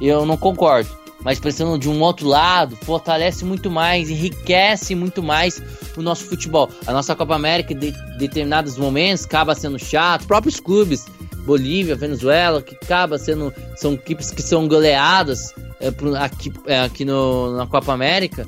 eu 0.07 0.25
não 0.25 0.37
concordo 0.37 1.01
mas 1.23 1.39
pensando 1.39 1.77
de 1.77 1.87
um 1.87 2.01
outro 2.01 2.27
lado, 2.27 2.75
fortalece 2.75 3.45
muito 3.45 3.69
mais, 3.69 4.09
enriquece 4.09 4.95
muito 4.95 5.21
mais 5.21 5.61
o 5.95 6.01
nosso 6.01 6.25
futebol. 6.25 6.69
A 6.85 6.91
nossa 6.91 7.15
Copa 7.15 7.35
América, 7.35 7.75
de 7.75 7.91
determinados 8.17 8.77
momentos, 8.77 9.25
acaba 9.25 9.53
sendo 9.53 9.77
chato. 9.77 10.25
Próprios 10.25 10.59
clubes, 10.59 11.05
Bolívia, 11.45 11.95
Venezuela, 11.95 12.61
que 12.61 12.75
acaba 12.75 13.17
sendo. 13.17 13.53
São 13.75 13.93
equipes 13.93 14.31
que 14.31 14.41
são 14.41 14.67
goleadas 14.67 15.53
é, 15.79 15.89
aqui, 16.19 16.51
é, 16.65 16.81
aqui 16.81 17.05
no, 17.05 17.55
na 17.55 17.67
Copa 17.67 17.93
América. 17.93 18.47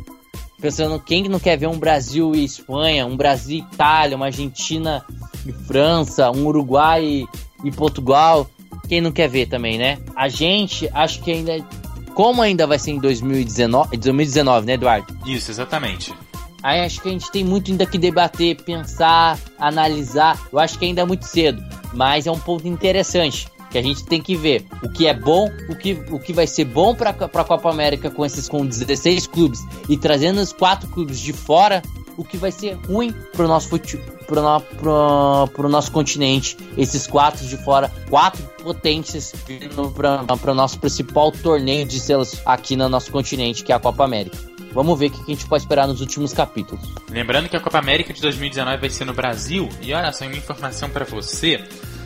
Pensando 0.60 1.00
quem 1.00 1.28
não 1.28 1.40
quer 1.40 1.58
ver 1.58 1.68
um 1.68 1.78
Brasil 1.78 2.34
e 2.34 2.44
Espanha, 2.44 3.06
um 3.06 3.18
Brasil 3.18 3.58
e 3.58 3.74
Itália, 3.74 4.16
uma 4.16 4.28
Argentina 4.28 5.06
e 5.46 5.52
França, 5.52 6.32
um 6.32 6.46
Uruguai 6.48 7.04
e, 7.04 7.28
e 7.66 7.72
Portugal. 7.72 8.50
Quem 8.94 9.02
não 9.02 9.12
quer 9.12 9.28
ver 9.28 9.48
também, 9.48 9.76
né? 9.76 9.98
A 10.16 10.30
gente, 10.30 10.88
acho 10.94 11.20
que 11.24 11.32
ainda 11.32 11.66
como 12.14 12.44
ainda 12.44 12.68
vai 12.68 12.78
ser 12.78 12.92
em 12.92 13.00
2019, 13.00 13.98
2019, 13.98 14.68
né, 14.68 14.74
Eduardo? 14.74 15.18
Isso, 15.26 15.50
exatamente. 15.50 16.14
Aí 16.62 16.80
acho 16.80 17.02
que 17.02 17.10
a 17.10 17.12
gente 17.12 17.32
tem 17.32 17.44
muito 17.44 17.72
ainda 17.72 17.88
que 17.88 17.98
debater, 17.98 18.56
pensar, 18.62 19.40
analisar. 19.58 20.40
Eu 20.54 20.60
acho 20.60 20.78
que 20.78 20.86
ainda 20.86 21.02
é 21.02 21.06
muito 21.06 21.26
cedo, 21.26 21.60
mas 21.92 22.28
é 22.28 22.32
um 22.32 22.38
ponto 22.38 22.68
interessante 22.68 23.48
que 23.72 23.80
a 23.80 23.82
gente 23.82 24.06
tem 24.06 24.22
que 24.22 24.36
ver 24.36 24.64
o 24.84 24.90
que 24.90 25.08
é 25.08 25.14
bom, 25.16 25.50
o 25.70 25.76
que, 25.76 25.94
o 26.12 26.20
que 26.20 26.32
vai 26.32 26.46
ser 26.46 26.66
bom 26.66 26.94
para 26.94 27.10
a 27.10 27.44
Copa 27.44 27.72
América 27.72 28.12
com 28.12 28.24
esses 28.24 28.48
com 28.48 28.64
16 28.64 29.26
clubes 29.26 29.60
e 29.90 29.98
trazendo 29.98 30.40
os 30.40 30.54
quatro 30.54 30.88
clubes 30.90 31.20
de 31.20 31.34
fora 31.34 31.82
o 32.18 32.24
que 32.24 32.38
vai 32.38 32.52
ser 32.52 32.74
ruim 32.88 33.12
pro 33.34 33.48
nosso 33.48 33.70
futebol, 33.70 34.06
pro, 34.26 34.42
pro, 34.78 35.48
pro 35.54 35.70
nosso 35.70 35.92
continente. 35.92 36.58
Esses 36.78 37.08
quatro 37.08 37.46
de 37.46 37.58
fora, 37.58 37.92
quatro 38.10 38.44
potências 38.62 39.34
vindo 39.46 39.92
para 39.92 40.52
o 40.52 40.56
nosso 40.56 40.80
principal 40.80 41.32
torneio 41.32 41.86
de 41.86 42.00
selos 42.00 42.42
aqui 42.46 42.76
no 42.76 42.88
nosso 42.90 43.12
continente, 43.12 43.64
que 43.64 43.72
é 43.72 43.76
a 43.76 43.80
Copa 43.80 44.04
América. 44.04 44.38
Vamos 44.74 44.98
ver 44.98 45.08
o 45.08 45.12
que 45.12 45.22
a 45.22 45.36
gente 45.36 45.46
pode 45.46 45.64
esperar 45.64 45.88
nos 45.88 46.02
últimos 46.02 46.34
capítulos. 46.34 46.84
Lembrando 47.10 47.48
que 47.48 47.56
a 47.56 47.60
Copa 47.60 47.78
América 47.78 48.12
de 48.12 48.20
2019 48.22 48.78
vai 48.78 48.90
ser 48.90 49.06
no 49.06 49.14
Brasil, 49.14 49.70
e 49.82 49.94
olha 49.94 50.12
só, 50.12 50.26
uma 50.26 50.36
informação 50.36 50.90
para 50.90 51.06
você: 51.06 51.64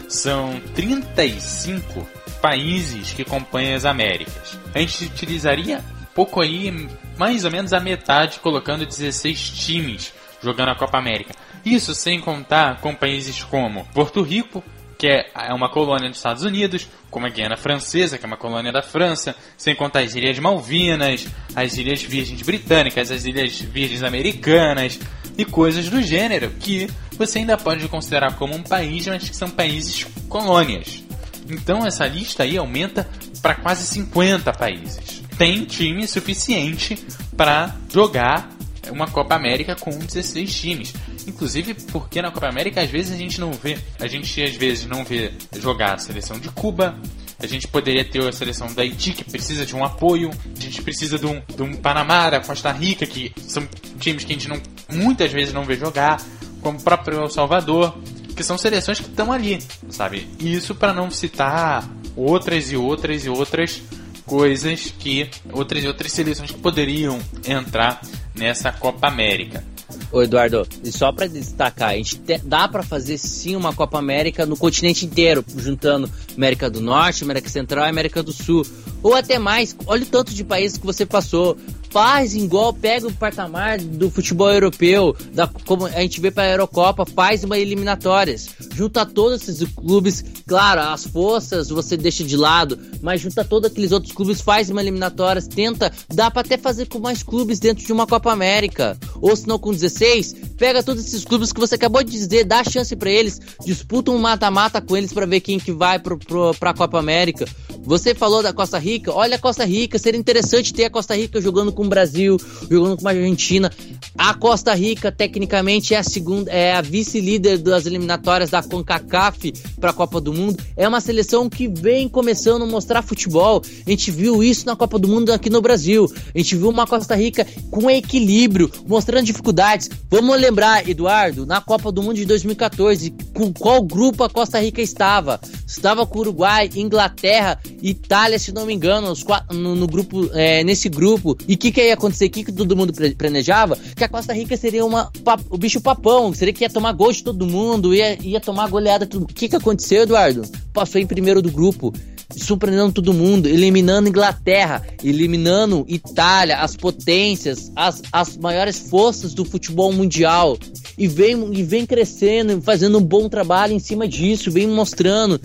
são 0.09 0.59
35 0.75 2.05
países 2.41 3.13
que 3.13 3.23
compõem 3.23 3.73
as 3.73 3.85
Américas. 3.85 4.57
A 4.73 4.79
gente 4.79 5.05
utilizaria 5.05 5.83
pouco 6.13 6.41
aí, 6.41 6.87
mais 7.17 7.45
ou 7.45 7.51
menos 7.51 7.73
a 7.73 7.79
metade, 7.79 8.39
colocando 8.39 8.85
16 8.85 9.49
times 9.49 10.13
jogando 10.41 10.69
a 10.69 10.75
Copa 10.75 10.97
América. 10.97 11.33
Isso 11.65 11.93
sem 11.93 12.19
contar 12.19 12.79
com 12.79 12.95
países 12.95 13.43
como 13.43 13.85
Porto 13.93 14.21
Rico, 14.21 14.63
que 14.97 15.07
é, 15.07 15.53
uma 15.53 15.69
colônia 15.69 16.09
dos 16.09 16.17
Estados 16.17 16.43
Unidos, 16.43 16.87
como 17.11 17.25
a 17.25 17.29
Guiana 17.29 17.55
Francesa, 17.55 18.17
que 18.17 18.25
é 18.25 18.27
uma 18.27 18.37
colônia 18.37 18.71
da 18.71 18.81
França, 18.81 19.35
sem 19.55 19.75
contar 19.75 19.99
as 19.99 20.15
Ilhas 20.15 20.39
Malvinas, 20.39 21.27
as 21.55 21.77
Ilhas 21.77 22.01
Virgens 22.01 22.41
Britânicas, 22.41 23.11
as 23.11 23.25
Ilhas 23.25 23.59
Virgens 23.59 24.03
Americanas 24.03 24.99
e 25.37 25.45
coisas 25.45 25.87
do 25.89 26.01
gênero 26.01 26.49
que 26.59 26.89
você 27.11 27.39
ainda 27.39 27.57
pode 27.57 27.87
considerar 27.87 28.35
como 28.35 28.55
um 28.55 28.63
país, 28.63 29.07
mas 29.07 29.29
que 29.29 29.35
são 29.35 29.49
países 29.49 30.05
colônias. 30.27 31.03
Então 31.49 31.85
essa 31.85 32.07
lista 32.07 32.43
aí 32.43 32.57
aumenta 32.57 33.07
para 33.41 33.55
quase 33.55 33.85
50 33.85 34.51
países. 34.53 35.26
Tem 35.37 35.65
time 35.65 36.07
suficiente 36.07 36.97
para 37.35 37.75
jogar 37.91 38.49
uma 38.91 39.07
Copa 39.07 39.35
América 39.35 39.75
com 39.75 39.91
16 39.91 40.53
times. 40.53 40.93
Inclusive 41.27 41.73
porque 41.91 42.21
na 42.21 42.31
Copa 42.31 42.47
América 42.47 42.81
às 42.81 42.89
vezes 42.89 43.13
a 43.13 43.17
gente 43.17 43.39
não 43.39 43.51
vê, 43.51 43.77
a 43.99 44.07
gente 44.07 44.41
às 44.41 44.55
vezes 44.55 44.85
não 44.85 45.03
vê 45.03 45.33
jogar 45.59 45.95
a 45.95 45.97
seleção 45.97 46.39
de 46.39 46.49
Cuba, 46.49 46.97
a 47.39 47.45
gente 47.45 47.67
poderia 47.67 48.03
ter 48.03 48.27
a 48.27 48.31
seleção 48.31 48.73
da 48.73 48.81
Haiti, 48.81 49.13
que 49.13 49.23
precisa 49.23 49.63
de 49.63 49.75
um 49.75 49.85
apoio. 49.85 50.31
A 50.55 50.59
gente 50.59 50.81
precisa 50.81 51.19
de 51.19 51.27
um, 51.27 51.39
de 51.55 51.61
um 51.61 51.75
Panamá, 51.75 52.31
da 52.31 52.39
Costa 52.39 52.71
Rica, 52.71 53.05
que 53.05 53.31
são 53.37 53.67
times 53.99 54.23
que 54.23 54.33
a 54.33 54.35
gente 54.35 54.49
não, 54.49 54.59
muitas 54.91 55.31
vezes 55.31 55.53
não 55.53 55.63
vê 55.63 55.75
jogar. 55.75 56.19
Como 56.61 56.79
o 56.79 56.81
próprio 56.81 57.21
El 57.21 57.29
Salvador, 57.29 57.95
que 58.35 58.43
são 58.43 58.57
seleções 58.57 58.99
que 58.99 59.07
estão 59.07 59.31
ali, 59.31 59.59
sabe? 59.89 60.27
Isso 60.39 60.73
para 60.73 60.91
não 60.93 61.11
citar 61.11 61.87
outras 62.15 62.71
e 62.71 62.75
outras 62.75 63.23
e 63.25 63.29
outras 63.29 63.83
coisas 64.27 64.93
que 64.99 65.29
outras 65.51 65.85
outras 65.85 66.11
seleções 66.11 66.51
que 66.51 66.59
poderiam 66.59 67.17
entrar 67.47 68.01
nessa 68.35 68.71
Copa 68.71 69.07
América. 69.07 69.63
Ô 70.11 70.21
Eduardo, 70.21 70.67
e 70.83 70.91
só 70.91 71.11
para 71.11 71.27
destacar, 71.27 71.89
a 71.91 71.95
gente 71.95 72.17
te, 72.17 72.37
dá 72.39 72.67
para 72.67 72.83
fazer 72.83 73.17
sim 73.17 73.55
uma 73.55 73.73
Copa 73.73 73.97
América 73.97 74.45
no 74.45 74.57
continente 74.57 75.05
inteiro, 75.05 75.43
juntando 75.57 76.11
América 76.35 76.69
do 76.69 76.81
Norte, 76.81 77.23
América 77.23 77.49
Central 77.49 77.85
e 77.85 77.89
América 77.89 78.21
do 78.21 78.33
Sul. 78.33 78.65
Ou 79.01 79.15
até 79.15 79.39
mais, 79.39 79.75
olha 79.85 80.03
o 80.03 80.05
tanto 80.05 80.33
de 80.33 80.43
países 80.43 80.77
que 80.77 80.85
você 80.85 81.05
passou. 81.05 81.57
Faz 81.89 82.35
igual, 82.35 82.73
pega 82.73 83.07
o 83.07 83.13
patamar 83.13 83.79
do 83.79 84.09
futebol 84.11 84.51
europeu, 84.51 85.15
da, 85.33 85.47
como 85.65 85.85
a 85.85 86.01
gente 86.01 86.19
vê 86.19 86.29
para 86.29 86.43
a 86.43 86.51
Eurocopa, 86.51 87.05
faz 87.05 87.43
uma 87.43 87.57
eliminatórias. 87.57 88.49
Junta 88.75 89.05
todos 89.05 89.47
esses 89.47 89.67
clubes, 89.69 90.23
claro, 90.45 90.81
as 90.81 91.05
forças 91.05 91.69
você 91.69 91.95
deixa 91.95 92.23
de 92.23 92.35
lado, 92.35 92.77
mas 93.01 93.21
junta 93.21 93.43
todos 93.43 93.71
aqueles 93.71 93.91
outros 93.91 94.11
clubes, 94.11 94.41
faz 94.41 94.69
uma 94.69 94.81
eliminatórias, 94.81 95.47
tenta, 95.47 95.91
dá 96.13 96.29
para 96.29 96.41
até 96.41 96.57
fazer 96.57 96.87
com 96.87 96.99
mais 96.99 97.23
clubes 97.23 97.59
dentro 97.59 97.85
de 97.85 97.93
uma 97.93 98.05
Copa 98.05 98.31
América. 98.31 98.97
Ou 99.21 99.35
se 99.35 99.47
não 99.47 99.57
com 99.57 99.71
16, 99.71 100.35
pega 100.57 100.83
todos 100.83 101.05
esses 101.05 101.23
clubes 101.23 101.51
que 101.51 101.59
você 101.59 101.75
acabou 101.75 102.03
de 102.03 102.11
dizer, 102.11 102.43
dá 102.43 102.63
chance 102.63 102.95
para 102.95 103.09
eles, 103.09 103.39
disputa 103.65 104.11
um 104.11 104.17
mata-mata 104.17 104.81
com 104.81 104.95
eles 104.95 105.13
para 105.13 105.25
ver 105.25 105.39
quem 105.39 105.59
que 105.59 105.71
vai 105.71 105.99
pro, 105.99 106.17
pro, 106.17 106.53
pra 106.55 106.73
Copa 106.73 106.99
América. 106.99 107.45
Você 107.83 108.13
falou 108.13 108.43
da 108.43 108.51
Costa 108.51 108.77
Rica, 108.77 109.13
olha 109.13 109.37
a 109.37 109.39
Costa 109.39 109.63
Rica, 109.63 109.97
seria 109.97 110.19
interessante 110.19 110.73
ter 110.73 110.85
a 110.85 110.89
Costa 110.89 111.15
Rica 111.15 111.39
jogando 111.39 111.71
com 111.77 111.85
o 111.85 111.89
Brasil, 111.89 112.37
jogando 112.67 112.97
com 112.97 113.07
a 113.07 113.11
Argentina. 113.11 113.71
A 114.17 114.33
Costa 114.33 114.73
Rica, 114.73 115.11
tecnicamente, 115.11 115.93
é 115.93 115.97
a 115.99 116.03
segunda, 116.03 116.51
é 116.51 116.73
a 116.73 116.81
vice-líder 116.81 117.59
das 117.59 117.85
eliminatórias 117.85 118.49
da 118.49 118.63
CONCACAF 118.63 119.53
para 119.79 119.91
a 119.91 119.93
Copa 119.93 120.19
do 120.19 120.33
Mundo. 120.33 120.57
É 120.75 120.87
uma 120.87 120.99
seleção 120.99 121.47
que 121.47 121.67
vem 121.67 122.09
começando 122.09 122.63
a 122.63 122.65
mostrar 122.65 123.03
futebol. 123.03 123.61
A 123.85 123.89
gente 123.91 124.09
viu 124.09 124.43
isso 124.43 124.65
na 124.65 124.75
Copa 124.75 124.97
do 124.97 125.07
Mundo 125.07 125.31
aqui 125.31 125.51
no 125.51 125.61
Brasil. 125.61 126.11
A 126.33 126.37
gente 126.39 126.55
viu 126.55 126.67
uma 126.67 126.87
Costa 126.87 127.15
Rica 127.15 127.45
com 127.69 127.91
equilíbrio, 127.91 128.71
mostrando 128.87 129.25
dificuldades. 129.25 129.87
Vamos 130.09 130.41
lembrar, 130.41 130.89
Eduardo, 130.89 131.45
na 131.45 131.61
Copa 131.61 131.91
do 131.91 132.01
Mundo 132.01 132.15
de 132.15 132.25
2014, 132.25 133.13
com 133.35 133.53
qual 133.53 133.83
grupo 133.83 134.23
a 134.23 134.29
Costa 134.29 134.59
Rica 134.59 134.81
estava? 134.81 135.39
Estava 135.67 136.07
com 136.07 136.19
Uruguai, 136.19 136.71
Inglaterra, 136.75 137.59
Itália, 137.83 138.39
se 138.39 138.51
não 138.51 138.65
me 138.65 138.73
engano, 138.73 139.13
no, 139.51 139.75
no 139.75 139.85
grupo, 139.85 140.27
é, 140.33 140.63
nesse 140.63 140.89
grupo. 140.89 141.37
E 141.47 141.53
o 141.53 141.66
que, 141.67 141.71
que 141.71 141.87
ia 141.87 141.93
acontecer? 141.93 142.25
O 142.25 142.29
que, 142.29 142.43
que 142.45 142.51
todo 142.51 142.75
mundo 142.75 142.93
planejava? 143.17 143.77
Que 143.95 144.03
a 144.03 144.09
Costa 144.09 144.33
Rica 144.33 144.55
seria 144.55 144.85
uma, 144.85 145.11
o 145.49 145.57
bicho 145.57 145.81
papão, 145.81 146.33
seria 146.33 146.53
que 146.53 146.63
ia 146.63 146.69
tomar 146.69 146.93
gol 146.93 147.11
de 147.11 147.23
todo 147.23 147.45
mundo, 147.45 147.93
ia, 147.93 148.17
ia 148.21 148.39
tomar 148.39 148.69
goleada. 148.69 149.05
Tudo. 149.05 149.23
O 149.23 149.27
que, 149.27 149.49
que 149.49 149.55
aconteceu, 149.55 150.03
Eduardo? 150.03 150.43
Passou 150.73 150.99
em 150.99 151.07
primeiro 151.07 151.41
do 151.41 151.51
grupo 151.51 151.93
surpreendendo 152.35 152.91
todo 152.91 153.13
mundo, 153.13 153.47
eliminando 153.47 154.09
Inglaterra, 154.09 154.85
eliminando 155.01 155.85
Itália, 155.87 156.57
as 156.57 156.75
potências, 156.75 157.71
as, 157.73 158.01
as 158.11 158.37
maiores 158.37 158.77
forças 158.77 159.33
do 159.33 159.45
futebol 159.45 159.93
mundial. 159.93 160.57
E 160.97 161.07
vem, 161.07 161.53
e 161.53 161.63
vem 161.63 161.85
crescendo, 161.85 162.61
fazendo 162.61 162.97
um 162.97 163.03
bom 163.03 163.29
trabalho 163.29 163.73
em 163.73 163.79
cima 163.79 164.07
disso, 164.07 164.51
vem 164.51 164.67
mostrando 164.67 165.39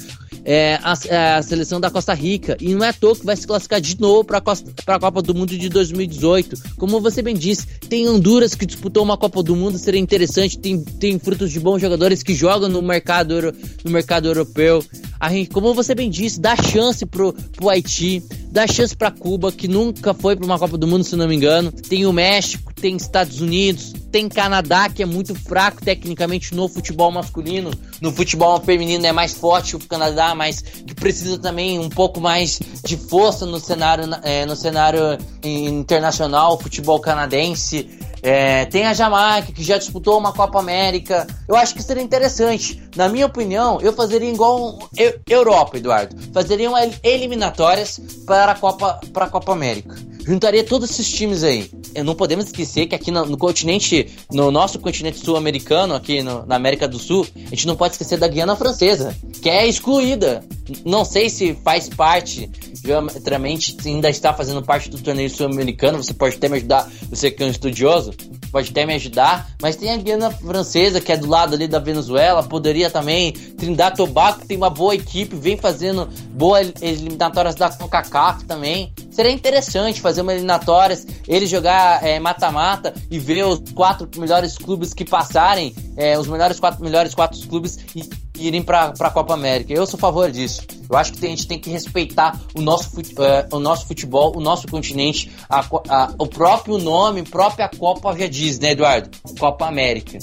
é, 0.45 0.79
a, 0.83 0.95
é, 1.07 1.35
a, 1.35 1.43
seleção 1.43 1.81
da 1.81 1.91
Costa 1.91 2.15
Rica. 2.15 2.57
E 2.61 2.75
não 2.75 2.85
é 2.85 2.89
à 2.89 2.93
toa 2.93 3.17
que 3.17 3.25
vai 3.25 3.37
se 3.37 3.47
classificar 3.47 3.81
de 3.81 4.01
novo 4.01 4.25
para 4.25 4.39
a 4.39 5.01
Copa 5.01 5.23
do 5.23 5.35
Mundo 5.35 5.57
de 5.57 5.69
2018. 5.69 6.57
Como 6.77 7.01
você 7.01 7.23
bem 7.23 7.35
disse, 7.35 7.67
tem 7.89 8.09
Honduras 8.09 8.55
que 8.55 8.67
disputou 8.67 9.03
uma 9.03 9.17
Copa 9.17 9.43
do 9.43 9.55
Mundo, 9.57 9.79
seria 9.79 10.01
interessante. 10.01 10.59
Tem, 10.59 10.83
tem 10.83 11.19
frutos 11.19 11.51
de 11.51 11.61
bons 11.61 11.81
jogadores 11.81 12.23
que 12.23 12.35
jogam 12.35 12.69
no 12.69 12.83
mercado, 12.83 13.55
no 13.85 13.91
mercado 13.91 14.29
europeu. 14.29 14.85
A 15.19 15.31
gente, 15.31 15.51
como 15.51 15.73
você 15.73 15.95
bem 15.95 16.11
disse, 16.11 16.41
dá 16.41 16.57
chance 16.57 17.07
pro, 17.07 17.33
pro 17.33 17.69
Haiti, 17.69 18.23
dá 18.51 18.67
chance 18.67 18.97
para 18.97 19.11
Cuba, 19.11 19.53
que 19.53 19.69
nunca 19.69 20.13
foi 20.13 20.35
para 20.35 20.45
uma 20.45 20.59
Copa 20.59 20.77
do 20.77 20.87
Mundo, 20.87 21.05
se 21.05 21.15
não 21.15 21.29
me 21.29 21.37
engano. 21.37 21.71
Tem 21.71 22.05
o 22.07 22.13
México, 22.13 22.72
tem 22.83 22.97
Estados 22.97 23.41
Unidos, 23.41 23.95
tem 24.11 24.29
Canadá, 24.29 24.89
que 24.89 25.05
é 25.05 25.07
muito 25.07 25.37
fraco 25.37 25.81
tecnicamente 25.83 26.53
no 26.53 26.69
futebol 26.69 27.13
masculino. 27.13 27.71
No 28.01 28.11
futebol 28.11 28.61
feminino 28.61 29.07
é 29.07 29.13
mais 29.13 29.33
forte 29.33 29.77
o 29.77 29.79
Canadá, 29.79 30.35
mas 30.35 30.61
que 30.61 30.93
precisa 30.93 31.39
também 31.39 31.79
um 31.79 31.89
pouco 31.89 32.21
mais 32.21 32.59
de 32.85 32.97
força 32.97 33.47
no 33.47 33.61
cenário, 33.61 34.05
é, 34.25 34.45
no 34.45 34.57
cenário 34.57 35.17
internacional, 35.45 36.59
futebol 36.59 36.99
canadense. 36.99 37.89
É, 38.21 38.65
tem 38.67 38.85
a 38.87 38.95
Jamaica, 38.95 39.53
que 39.53 39.63
já 39.63 39.79
disputou 39.79 40.19
uma 40.19 40.33
Copa 40.33 40.59
América. 40.59 41.27
Eu 41.47 41.55
acho 41.55 41.75
que 41.75 41.83
seria 41.83 42.03
interessante. 42.03 42.83
Na 42.97 43.09
minha 43.09 43.27
opinião, 43.27 43.81
eu 43.81 43.93
fazeria 43.93 44.31
igual 44.31 44.79
eu, 44.97 45.21
Europa, 45.29 45.77
Eduardo. 45.79 46.17
Fazeria 46.33 46.69
eliminatórias 47.03 48.01
para 48.27 48.53
a 48.53 48.55
Copa, 48.57 49.01
para 49.13 49.27
a 49.27 49.29
Copa 49.29 49.53
América. 49.53 49.97
Juntaria 50.25 50.65
todos 50.65 50.91
esses 50.91 51.11
times 51.11 51.43
aí. 51.43 51.71
Não 52.05 52.15
podemos 52.15 52.47
esquecer 52.47 52.87
que 52.87 52.95
aqui 52.95 53.11
no, 53.11 53.27
no 53.27 53.37
continente, 53.37 54.09
no 54.31 54.51
nosso 54.51 54.79
continente 54.79 55.19
sul-americano, 55.19 55.95
aqui 55.95 56.23
no, 56.23 56.47
na 56.47 56.57
América 56.57 56.87
do 56.87 56.99
Sul, 56.99 57.27
a 57.35 57.51
gente 57.51 57.67
não 57.67 57.77
pode 57.77 57.95
esquecer 57.95 58.19
da 58.19 58.29
Guiana 58.29 58.57
Francesa, 58.57 59.17
que 59.41 59.51
é 59.51 59.67
excluída. 59.67 60.45
Não 60.85 61.05
sei 61.05 61.29
se 61.29 61.55
faz 61.65 61.89
parte, 61.89 62.51
geometricamente 62.85 63.77
ainda 63.85 64.09
está 64.09 64.33
fazendo 64.33 64.63
parte 64.63 64.89
do 64.89 64.99
torneio 64.99 65.29
sul-americano. 65.29 66.03
Você 66.03 66.15
pode 66.15 66.37
até 66.37 66.49
me 66.49 66.57
ajudar, 66.57 66.91
você 67.11 67.31
que 67.31 67.43
é 67.43 67.47
um 67.47 67.51
estudioso 67.51 68.13
pode 68.53 68.71
até 68.71 68.85
me 68.85 68.95
ajudar. 68.95 69.49
Mas 69.61 69.77
tem 69.77 69.91
a 69.91 69.97
Guiana 69.97 70.31
Francesa, 70.31 71.01
que 71.01 71.11
é 71.11 71.17
do 71.17 71.27
lado 71.27 71.55
ali 71.55 71.67
da 71.67 71.79
Venezuela, 71.79 72.43
poderia 72.43 72.91
também. 72.91 73.33
Trindade 73.33 73.97
Tobago 73.97 74.45
tem 74.47 74.57
uma 74.57 74.69
boa 74.69 74.95
equipe, 74.95 75.35
vem 75.35 75.57
fazendo 75.57 76.07
boas 76.31 76.71
eliminatórias 76.81 77.55
da 77.55 77.71
CONCACAF 77.71 78.45
também. 78.45 78.93
Seria 79.13 79.31
interessante 79.31 80.01
fazer 80.01 80.23
uma 80.23 80.33
eliminatórias, 80.33 81.07
ele 81.29 81.47
jogar 81.47 82.03
é, 82.03 82.19
mata-mata 82.19 82.95
é, 82.97 83.01
e 83.11 83.19
ver 83.19 83.45
os 83.45 83.61
quatro 83.73 84.09
melhores 84.19 84.57
clubes 84.57 84.95
que 84.95 85.05
passarem, 85.05 85.75
é, 85.97 86.19
os 86.19 86.27
melhores 86.27 86.59
quatro 86.59 86.83
melhores 86.83 87.15
quatro 87.15 87.39
clubes 87.47 87.79
e 87.95 88.09
irem 88.39 88.63
para 88.63 88.93
a 88.99 89.11
Copa 89.11 89.35
América. 89.35 89.73
Eu 89.73 89.87
sou 89.87 89.99
a 89.99 90.01
favor 90.01 90.31
disso. 90.31 90.63
Eu 90.89 90.97
acho 90.97 91.13
que 91.13 91.25
a 91.25 91.29
gente 91.29 91.47
tem 91.47 91.59
que 91.59 91.71
respeitar 91.71 92.41
o 92.55 92.61
nosso, 92.61 92.89
uh, 93.01 93.57
o 93.57 93.59
nosso 93.59 93.87
futebol, 93.87 94.37
o 94.37 94.41
nosso 94.41 94.67
continente, 94.67 95.31
a, 95.49 95.61
a, 95.61 96.15
o 96.19 96.27
próprio 96.27 96.79
nome, 96.79 97.23
própria 97.23 97.69
Copa 97.69 98.17
já 98.17 98.27
diz, 98.27 98.59
né, 98.59 98.73
Eduardo? 98.73 99.11
Copa 99.39 99.67
América. 99.67 100.19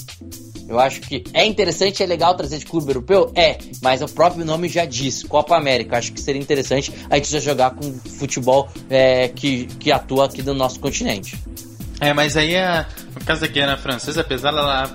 Eu 0.70 0.78
acho 0.78 1.00
que 1.00 1.24
é 1.34 1.44
interessante, 1.44 2.00
é 2.00 2.06
legal 2.06 2.36
trazer 2.36 2.58
de 2.58 2.64
clube 2.64 2.90
europeu? 2.90 3.32
É, 3.34 3.58
mas 3.82 4.02
o 4.02 4.06
próprio 4.06 4.44
nome 4.44 4.68
já 4.68 4.84
diz, 4.84 5.24
Copa 5.24 5.56
América. 5.56 5.98
Acho 5.98 6.12
que 6.12 6.20
seria 6.20 6.40
interessante 6.40 6.92
a 7.10 7.16
gente 7.16 7.28
já 7.28 7.40
jogar 7.40 7.72
com 7.72 7.92
futebol 7.92 8.68
é, 8.88 9.26
que, 9.26 9.66
que 9.66 9.90
atua 9.90 10.26
aqui 10.26 10.44
no 10.44 10.54
nosso 10.54 10.78
continente. 10.78 11.36
É, 12.00 12.14
mas 12.14 12.36
aí 12.36 12.56
a, 12.56 12.86
no 13.12 13.38
da 13.40 13.46
Guiana 13.48 13.76
Francesa, 13.76 14.20
apesar 14.20 14.52
dela 14.52 14.94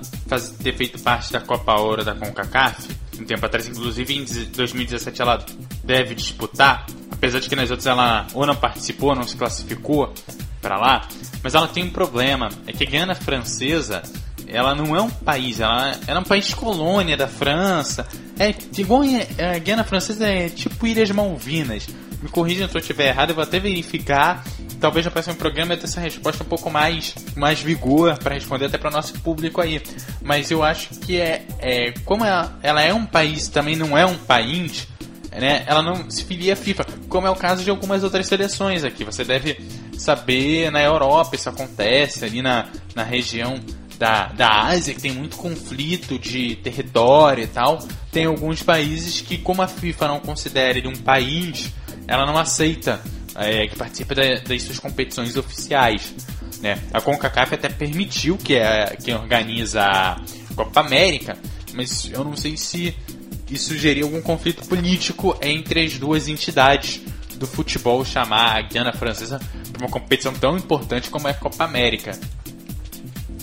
ter 0.63 0.73
feito 0.77 0.97
parte 1.03 1.33
da 1.33 1.41
Copa 1.41 1.75
Ouro 1.75 2.05
da 2.05 2.15
CONCACAF, 2.15 2.88
um 3.19 3.25
tempo 3.25 3.45
atrás, 3.45 3.67
inclusive 3.67 4.15
em 4.15 4.23
2017 4.23 5.21
ela 5.21 5.45
deve 5.83 6.15
disputar, 6.15 6.85
apesar 7.11 7.39
de 7.39 7.49
que 7.49 7.55
nas 7.55 7.69
outras 7.69 7.85
ela 7.85 8.25
ou 8.33 8.45
não 8.45 8.55
participou, 8.55 9.13
não 9.13 9.23
se 9.23 9.35
classificou 9.35 10.13
para 10.61 10.77
lá, 10.77 11.07
mas 11.43 11.53
ela 11.53 11.67
tem 11.67 11.83
um 11.83 11.91
problema, 11.91 12.47
é 12.65 12.71
que 12.71 12.83
a 12.85 12.88
Guiana 12.89 13.13
Francesa 13.13 14.01
ela 14.47 14.75
não 14.75 14.95
é 14.95 15.01
um 15.01 15.10
país, 15.10 15.60
ela, 15.60 15.97
é 16.08 16.17
um 16.17 16.23
país 16.23 16.53
colônia 16.53 17.17
da 17.17 17.27
França. 17.27 18.08
É 18.38 18.53
igual 18.77 19.01
a 19.03 19.58
Guiana 19.60 19.84
Francesa 19.84 20.27
é 20.27 20.49
tipo 20.49 20.86
Ilhas 20.86 21.10
Malvinas. 21.12 21.88
Me 22.21 22.29
corrija 22.29 22.67
se 22.67 22.75
eu 22.75 22.79
estiver 22.79 23.10
errado, 23.10 23.29
eu 23.29 23.36
vou 23.36 23.43
até 23.43 23.60
verificar. 23.60 24.43
Talvez 24.79 25.05
no 25.05 25.12
próximo 25.12 25.36
programa 25.36 25.73
eu 25.73 25.77
tenha 25.77 25.88
essa 25.88 26.01
resposta 26.01 26.43
um 26.43 26.47
pouco 26.47 26.69
mais, 26.69 27.15
mais 27.36 27.62
vigor 27.62 28.17
para 28.17 28.36
responder 28.36 28.65
até 28.65 28.77
para 28.77 28.89
o 28.89 28.93
nosso 28.93 29.13
público 29.19 29.62
aí. 29.62 29.81
Mas 30.21 30.51
eu 30.51 30.63
acho 30.63 30.89
que 30.99 31.19
é, 31.19 31.45
é 31.60 31.91
como 32.03 32.25
ela, 32.25 32.58
ela 32.62 32.81
é 32.81 32.93
um 32.93 33.05
país, 33.05 33.47
também 33.47 33.75
não 33.75 33.97
é 33.97 34.05
um 34.05 34.17
país, 34.17 34.88
né? 35.31 35.63
Ela 35.65 35.81
não 35.81 36.10
se 36.10 36.23
filia 36.23 36.53
à 36.53 36.55
FIFA, 36.55 36.86
como 37.08 37.27
é 37.27 37.29
o 37.29 37.36
caso 37.36 37.63
de 37.63 37.69
algumas 37.69 38.03
outras 38.03 38.27
seleções 38.27 38.84
aqui. 38.84 39.03
Você 39.03 39.23
deve 39.23 39.60
saber 39.97 40.71
na 40.71 40.81
Europa 40.81 41.36
isso 41.36 41.49
acontece 41.49 42.25
ali 42.25 42.41
na, 42.41 42.67
na 42.93 43.03
região 43.03 43.55
da, 43.97 44.27
da 44.27 44.63
Ásia, 44.65 44.93
que 44.93 45.01
tem 45.01 45.12
muito 45.12 45.38
conflito 45.38 46.19
de 46.19 46.55
território 46.58 47.43
e 47.43 47.47
tal, 47.47 47.79
tem 48.12 48.25
alguns 48.25 48.62
países 48.62 49.21
que, 49.21 49.38
como 49.38 49.62
a 49.62 49.67
FIFA 49.67 50.08
não 50.08 50.19
considera 50.19 50.77
ele 50.77 50.88
um 50.88 50.95
país, 50.95 51.71
ela 52.08 52.25
não 52.25 52.38
aceita 52.38 53.01
é, 53.36 53.67
que 53.67 53.75
participa 53.75 54.15
da, 54.15 54.36
das 54.39 54.63
suas 54.63 54.79
competições 54.79 55.36
oficiais. 55.36 56.13
Né? 56.62 56.79
A 56.93 57.01
CONCACAF 57.01 57.55
até 57.55 57.69
permitiu 57.69 58.38
que 58.38 58.55
é 58.55 58.95
quem 59.03 59.13
organiza 59.13 59.81
a 59.81 60.21
Copa 60.55 60.79
América, 60.79 61.38
mas 61.73 62.10
eu 62.12 62.23
não 62.23 62.36
sei 62.36 62.55
se 62.58 62.95
isso 63.49 63.77
geria 63.77 64.03
algum 64.03 64.21
conflito 64.21 64.65
político 64.67 65.38
entre 65.41 65.84
as 65.84 65.97
duas 65.97 66.27
entidades 66.27 67.01
do 67.38 67.45
futebol 67.45 68.03
chamar 68.05 68.58
a 68.58 68.62
Guiana 68.62 68.93
Francesa 68.93 69.39
para 69.71 69.81
uma 69.81 69.91
competição 69.91 70.34
tão 70.34 70.58
importante 70.58 71.10
como 71.10 71.27
é 71.27 71.31
a 71.31 71.36
Copa 71.36 71.63
América. 71.63 72.17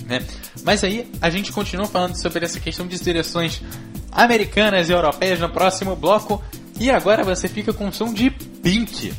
Né? 0.06 0.22
Mas 0.64 0.84
aí 0.84 1.10
a 1.20 1.30
gente 1.30 1.52
continua 1.52 1.86
falando 1.86 2.20
sobre 2.20 2.44
essa 2.44 2.60
questão 2.60 2.86
de 2.86 2.98
seleções 2.98 3.62
americanas 4.10 4.88
e 4.88 4.92
europeias 4.92 5.40
no 5.40 5.48
próximo 5.48 5.96
bloco. 5.96 6.42
E 6.78 6.90
agora 6.90 7.24
você 7.24 7.48
fica 7.48 7.72
com 7.72 7.88
o 7.88 7.92
som 7.92 8.12
de 8.12 8.30
Pink. 8.30 9.12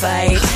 Fight. 0.00 0.49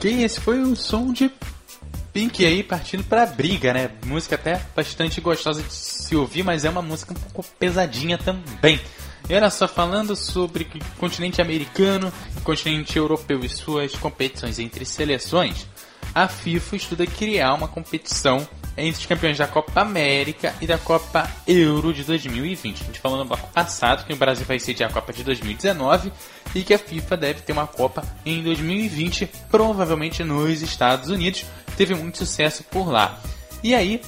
Ok, 0.00 0.24
esse 0.24 0.40
foi 0.40 0.62
o 0.62 0.74
som 0.74 1.12
de 1.12 1.30
Pink 2.10 2.42
aí 2.46 2.62
partindo 2.62 3.04
pra 3.04 3.26
briga, 3.26 3.74
né? 3.74 3.90
Música 4.06 4.34
até 4.34 4.58
bastante 4.74 5.20
gostosa 5.20 5.62
de 5.62 5.70
se 5.70 6.16
ouvir, 6.16 6.42
mas 6.42 6.64
é 6.64 6.70
uma 6.70 6.80
música 6.80 7.12
um 7.12 7.16
pouco 7.16 7.44
pesadinha 7.58 8.16
também. 8.16 8.80
E 9.28 9.34
olha 9.34 9.50
só, 9.50 9.68
falando 9.68 10.16
sobre 10.16 10.64
o 10.64 10.98
continente 10.98 11.42
americano, 11.42 12.10
o 12.34 12.40
continente 12.40 12.96
europeu 12.96 13.40
e 13.44 13.48
suas 13.50 13.94
competições 13.94 14.58
entre 14.58 14.86
seleções, 14.86 15.66
a 16.14 16.26
FIFA 16.26 16.76
estuda 16.76 17.06
criar 17.06 17.52
uma 17.52 17.68
competição 17.68 18.48
entre 18.80 19.00
os 19.00 19.06
campeões 19.06 19.38
da 19.38 19.46
Copa 19.46 19.80
América 19.80 20.54
e 20.60 20.66
da 20.66 20.78
Copa 20.78 21.30
Euro 21.46 21.92
de 21.92 22.04
2020. 22.04 22.82
A 22.82 22.86
gente 22.86 23.00
falou 23.00 23.18
no 23.18 23.24
bloco 23.24 23.48
passado 23.52 24.04
que 24.06 24.12
o 24.12 24.16
Brasil 24.16 24.46
vai 24.46 24.58
sediar 24.58 24.90
a 24.90 24.92
Copa 24.92 25.12
de 25.12 25.22
2019 25.22 26.12
e 26.54 26.62
que 26.62 26.74
a 26.74 26.78
FIFA 26.78 27.16
deve 27.16 27.40
ter 27.42 27.52
uma 27.52 27.66
Copa 27.66 28.02
em 28.24 28.42
2020, 28.42 29.30
provavelmente 29.50 30.24
nos 30.24 30.62
Estados 30.62 31.10
Unidos. 31.10 31.44
Teve 31.76 31.94
muito 31.94 32.18
sucesso 32.18 32.64
por 32.64 32.90
lá. 32.90 33.18
E 33.62 33.74
aí, 33.74 34.00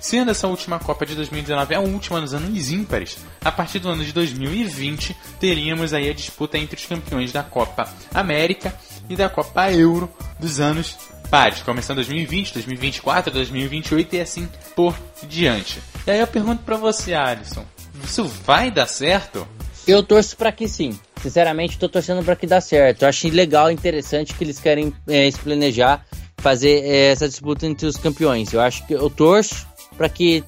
Sendo 0.00 0.30
essa 0.30 0.46
última 0.46 0.78
Copa 0.78 1.04
de 1.04 1.14
2019 1.16 1.74
a 1.74 1.80
última 1.80 2.20
nos 2.20 2.32
anos 2.32 2.70
ímpares, 2.70 3.18
a 3.44 3.50
partir 3.50 3.80
do 3.80 3.88
ano 3.88 4.04
de 4.04 4.12
2020 4.12 5.16
teríamos 5.40 5.92
aí 5.92 6.08
a 6.08 6.14
disputa 6.14 6.56
entre 6.56 6.76
os 6.76 6.86
campeões 6.86 7.32
da 7.32 7.42
Copa 7.42 7.88
América 8.14 8.72
e 9.08 9.16
da 9.16 9.28
Copa 9.28 9.72
Euro 9.72 10.08
dos 10.38 10.60
anos 10.60 10.96
pares, 11.30 11.62
começando 11.62 11.96
2020, 11.96 12.54
2024, 12.54 13.32
2028 13.32 14.16
e 14.16 14.20
assim 14.20 14.48
por 14.74 14.98
diante. 15.24 15.80
E 16.06 16.10
aí 16.10 16.20
eu 16.20 16.26
pergunto 16.26 16.62
pra 16.62 16.76
você, 16.76 17.14
Alisson, 17.14 17.64
isso 18.02 18.24
vai 18.24 18.70
dar 18.70 18.86
certo? 18.86 19.46
Eu 19.86 20.02
torço 20.02 20.36
pra 20.36 20.52
que 20.52 20.68
sim. 20.68 20.98
Sinceramente, 21.22 21.78
tô 21.78 21.88
torcendo 21.88 22.22
pra 22.22 22.36
que 22.36 22.46
dá 22.46 22.60
certo. 22.60 23.02
Eu 23.02 23.08
acho 23.08 23.28
legal, 23.28 23.70
interessante 23.70 24.34
que 24.34 24.44
eles 24.44 24.58
querem 24.58 24.92
é, 25.06 25.30
se 25.30 25.38
planejar, 25.38 26.04
fazer 26.38 26.84
é, 26.84 27.10
essa 27.10 27.28
disputa 27.28 27.66
entre 27.66 27.86
os 27.86 27.96
campeões. 27.96 28.52
Eu 28.52 28.60
acho 28.60 28.86
que 28.86 28.92
eu 28.92 29.10
torço 29.10 29.66
pra 29.96 30.08
que 30.08 30.44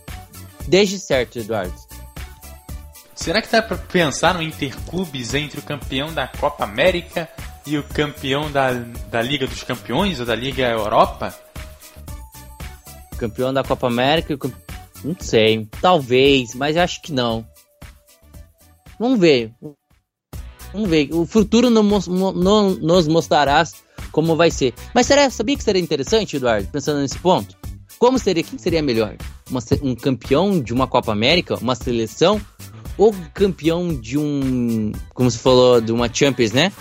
deixe 0.69 0.99
certo, 0.99 1.39
Eduardo. 1.39 1.75
Será 3.15 3.43
que 3.43 3.51
dá 3.51 3.61
pra 3.61 3.77
pensar 3.77 4.35
no 4.35 4.43
interclubes 4.43 5.35
entre 5.35 5.61
o 5.61 5.63
campeão 5.63 6.13
da 6.13 6.27
Copa 6.27 6.65
América 6.65 7.29
e 7.67 7.77
o 7.79 7.83
campeão 7.83 8.51
da, 8.51 8.73
da 8.73 9.21
Liga 9.23 9.47
dos 9.47 9.63
Campeões 9.63 10.19
ou 10.21 10.27
da 10.27 10.35
Liga 10.35 10.63
Europa? 10.69 11.35
Campeão 13.19 13.53
da 13.53 13.63
Copa 13.63 13.87
América, 13.87 14.37
não 15.05 15.15
sei, 15.19 15.69
talvez, 15.81 16.55
mas 16.55 16.77
acho 16.77 17.03
que 17.03 17.13
não. 17.13 17.47
Vamos 18.99 19.19
ver. 19.21 19.53
Vamos 20.73 20.89
ver. 20.89 21.09
O 21.13 21.27
futuro 21.27 21.69
no- 21.71 21.83
nos 21.83 23.09
mostrará 23.09 23.63
como 24.13 24.37
vai 24.37 24.51
ser. 24.51 24.75
Mas 24.95 25.07
será, 25.07 25.29
sabia 25.31 25.57
que 25.57 25.63
seria 25.65 25.81
interessante, 25.83 26.37
Eduardo, 26.37 26.69
pensando 26.69 27.01
nesse 27.01 27.19
ponto? 27.19 27.57
Como 27.99 28.19
seria, 28.19 28.43
quem 28.43 28.59
seria 28.59 28.83
melhor? 28.83 29.17
Uma 29.51 29.61
um 29.83 29.95
campeão 29.95 30.59
de 30.61 30.73
uma 30.73 30.87
Copa 30.87 31.13
América, 31.13 31.57
uma 31.57 31.75
seleção, 31.75 32.41
ou 32.97 33.15
campeão 33.35 33.95
de 33.95 34.17
um, 34.17 34.93
como 35.13 35.31
você 35.31 35.39
falou, 35.39 35.81
de 35.81 35.93
uma 35.93 36.13
Champions, 36.13 36.53
né? 36.53 36.73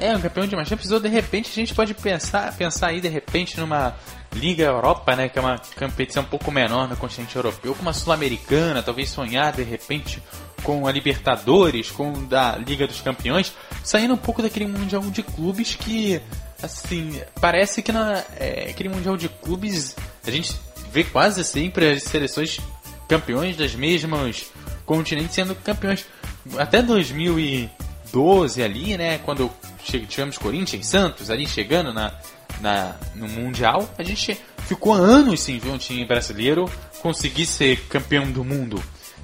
É, 0.00 0.16
um 0.16 0.20
campeão 0.20 0.46
de 0.46 0.54
uma 0.54 0.64
Champions, 0.64 0.90
ou 0.90 0.98
de 0.98 1.08
repente 1.08 1.50
a 1.50 1.54
gente 1.54 1.74
pode 1.74 1.94
pensar, 1.94 2.56
pensar 2.56 2.88
aí 2.88 3.00
de 3.00 3.08
repente 3.08 3.60
numa 3.60 3.94
Liga 4.32 4.64
Europa, 4.64 5.14
né, 5.14 5.28
que 5.28 5.38
é 5.38 5.42
uma 5.42 5.60
competição 5.78 6.22
um 6.22 6.26
pouco 6.26 6.50
menor 6.50 6.88
no 6.88 6.96
continente 6.96 7.34
europeu, 7.36 7.74
com 7.74 7.82
uma 7.82 7.92
Sul-Americana, 7.92 8.82
talvez 8.82 9.10
sonhar 9.10 9.52
de 9.52 9.62
repente 9.62 10.22
com 10.62 10.86
a 10.86 10.92
Libertadores, 10.92 11.90
com 11.90 12.24
da 12.24 12.56
Liga 12.56 12.86
dos 12.86 13.00
Campeões, 13.00 13.52
saindo 13.82 14.14
um 14.14 14.16
pouco 14.16 14.40
daquele 14.40 14.66
Mundial 14.66 15.02
de 15.02 15.22
Clubes 15.22 15.74
que, 15.74 16.20
assim, 16.62 17.20
parece 17.40 17.82
que 17.82 17.92
na, 17.92 18.22
é, 18.36 18.68
aquele 18.70 18.88
Mundial 18.88 19.16
de 19.16 19.28
Clubes 19.28 19.96
a 20.26 20.30
gente 20.30 20.54
vê 20.92 21.04
quase 21.04 21.44
sempre 21.44 21.90
as 21.90 22.04
seleções 22.04 22.60
campeões 23.08 23.56
das 23.56 23.74
mesmas 23.74 24.50
continentes 24.86 25.34
sendo 25.34 25.54
campeões. 25.56 26.06
Até 26.56 26.80
2012 26.82 28.62
ali, 28.62 28.96
né, 28.96 29.18
quando 29.18 29.50
tivemos 29.98 30.38
Corinthians 30.38 30.86
Santos 30.86 31.30
ali 31.30 31.46
chegando 31.46 31.92
na, 31.92 32.12
na, 32.60 32.94
no 33.14 33.28
Mundial, 33.28 33.88
a 33.98 34.02
gente 34.02 34.38
ficou 34.66 34.92
anos 34.92 35.40
sem 35.40 35.58
ver 35.58 35.70
um 35.70 35.78
time 35.78 36.04
brasileiro 36.04 36.70
conseguir 37.00 37.46
ser 37.46 37.80
campeão 37.88 38.30
do 38.30 38.44
mundo. 38.44 38.82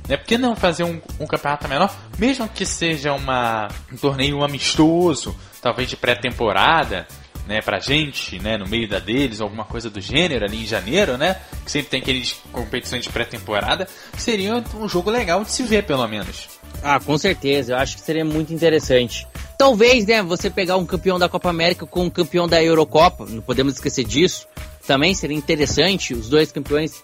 Né? 0.08 0.16
Por 0.16 0.26
que 0.26 0.38
não 0.38 0.56
fazer 0.56 0.84
um, 0.84 1.00
um 1.20 1.26
campeonato 1.26 1.68
menor, 1.68 1.94
mesmo 2.18 2.48
que 2.48 2.64
seja 2.64 3.12
uma, 3.12 3.68
um 3.92 3.96
torneio 3.96 4.42
amistoso, 4.42 5.36
talvez 5.60 5.88
de 5.88 5.96
pré-temporada, 5.96 7.06
né, 7.46 7.60
pra 7.60 7.78
gente, 7.78 8.40
né, 8.40 8.56
no 8.56 8.66
meio 8.66 8.88
da 8.88 8.98
deles, 8.98 9.40
alguma 9.40 9.64
coisa 9.64 9.88
do 9.88 10.00
gênero 10.00 10.44
ali 10.44 10.64
em 10.64 10.66
janeiro, 10.66 11.16
né, 11.16 11.36
que 11.64 11.70
sempre 11.70 11.90
tem 11.90 12.00
aqueles 12.00 12.32
competições 12.50 13.04
de 13.04 13.10
pré-temporada, 13.10 13.88
seria 14.16 14.64
um 14.74 14.88
jogo 14.88 15.10
legal 15.10 15.44
de 15.44 15.52
se 15.52 15.62
ver, 15.62 15.84
pelo 15.84 16.06
menos. 16.08 16.48
Ah, 16.82 17.00
com 17.00 17.16
certeza. 17.16 17.72
Eu 17.72 17.78
acho 17.78 17.96
que 17.96 18.02
seria 18.02 18.24
muito 18.24 18.52
interessante. 18.52 19.26
Talvez, 19.58 20.04
né, 20.04 20.22
você 20.22 20.50
pegar 20.50 20.76
um 20.76 20.84
campeão 20.84 21.18
da 21.18 21.28
Copa 21.28 21.48
América 21.48 21.86
com 21.86 22.04
um 22.04 22.10
campeão 22.10 22.46
da 22.46 22.62
Eurocopa, 22.62 23.24
não 23.26 23.40
podemos 23.40 23.74
esquecer 23.74 24.04
disso. 24.04 24.46
Também 24.86 25.14
seria 25.14 25.36
interessante 25.36 26.14
os 26.14 26.28
dois 26.28 26.52
campeões 26.52 27.02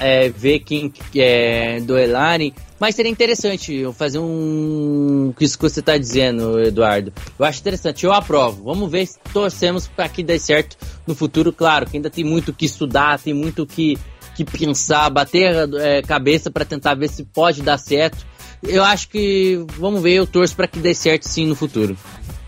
é, 0.00 0.30
ver 0.30 0.60
quem 0.60 0.92
é, 1.14 1.78
duelarem. 1.80 2.54
Mas 2.80 2.94
seria 2.94 3.12
interessante 3.12 3.84
fazer 3.92 4.18
um. 4.18 5.34
Isso 5.38 5.58
que 5.58 5.62
você 5.62 5.80
está 5.80 5.98
dizendo, 5.98 6.58
Eduardo. 6.60 7.12
Eu 7.38 7.44
acho 7.44 7.60
interessante, 7.60 8.04
eu 8.04 8.12
aprovo. 8.12 8.64
Vamos 8.64 8.90
ver 8.90 9.06
se 9.06 9.18
torcemos 9.32 9.86
para 9.86 10.08
que 10.08 10.22
dê 10.22 10.38
certo 10.38 10.76
no 11.06 11.14
futuro. 11.14 11.52
Claro 11.52 11.88
que 11.88 11.96
ainda 11.96 12.08
tem 12.08 12.24
muito 12.24 12.52
que 12.52 12.64
estudar, 12.64 13.20
tem 13.20 13.34
muito 13.34 13.66
que, 13.66 13.98
que 14.34 14.44
pensar, 14.44 15.10
bater 15.10 15.68
é, 15.80 16.00
cabeça 16.00 16.50
para 16.50 16.64
tentar 16.64 16.94
ver 16.94 17.08
se 17.08 17.24
pode 17.24 17.60
dar 17.60 17.76
certo. 17.76 18.26
Eu 18.62 18.84
acho 18.84 19.08
que, 19.08 19.64
vamos 19.78 20.02
ver, 20.02 20.14
eu 20.14 20.26
torço 20.26 20.54
para 20.54 20.68
que 20.68 20.78
dê 20.78 20.94
certo 20.94 21.24
sim 21.24 21.46
no 21.46 21.54
futuro. 21.54 21.96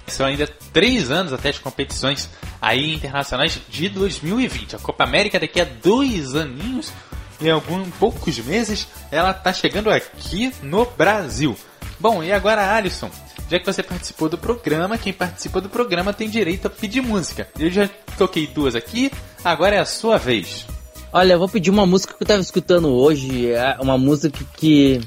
São 0.06 0.26
ainda 0.26 0.46
três 0.72 1.10
anos 1.10 1.32
até 1.32 1.48
as 1.48 1.58
competições 1.58 2.28
aí 2.60 2.94
internacionais 2.94 3.60
de 3.68 3.88
2020. 3.88 4.76
A 4.76 4.78
Copa 4.78 5.04
América 5.04 5.40
daqui 5.40 5.60
a 5.60 5.64
dois 5.64 6.34
aninhos, 6.34 6.92
em 7.40 7.50
alguns 7.50 7.88
poucos 7.98 8.38
meses, 8.38 8.86
ela 9.10 9.34
tá 9.34 9.52
chegando 9.52 9.90
aqui 9.90 10.52
no 10.62 10.84
Brasil. 10.84 11.56
Bom, 11.98 12.22
e 12.22 12.32
agora, 12.32 12.74
Alisson, 12.74 13.10
já 13.50 13.58
que 13.58 13.66
você 13.66 13.82
participou 13.82 14.28
do 14.28 14.38
programa, 14.38 14.98
quem 14.98 15.12
participa 15.12 15.60
do 15.60 15.68
programa 15.68 16.12
tem 16.12 16.28
direito 16.28 16.66
a 16.66 16.70
pedir 16.70 17.00
música. 17.00 17.48
Eu 17.58 17.70
já 17.70 17.88
toquei 18.16 18.46
duas 18.46 18.74
aqui, 18.74 19.10
agora 19.44 19.76
é 19.76 19.80
a 19.80 19.86
sua 19.86 20.16
vez. 20.16 20.66
Olha, 21.12 21.34
eu 21.34 21.38
vou 21.38 21.48
pedir 21.48 21.70
uma 21.70 21.86
música 21.86 22.14
que 22.14 22.22
eu 22.22 22.26
tava 22.26 22.40
escutando 22.40 22.88
hoje, 22.88 23.50
é 23.50 23.76
uma 23.80 23.96
música 23.96 24.44
que 24.56 25.00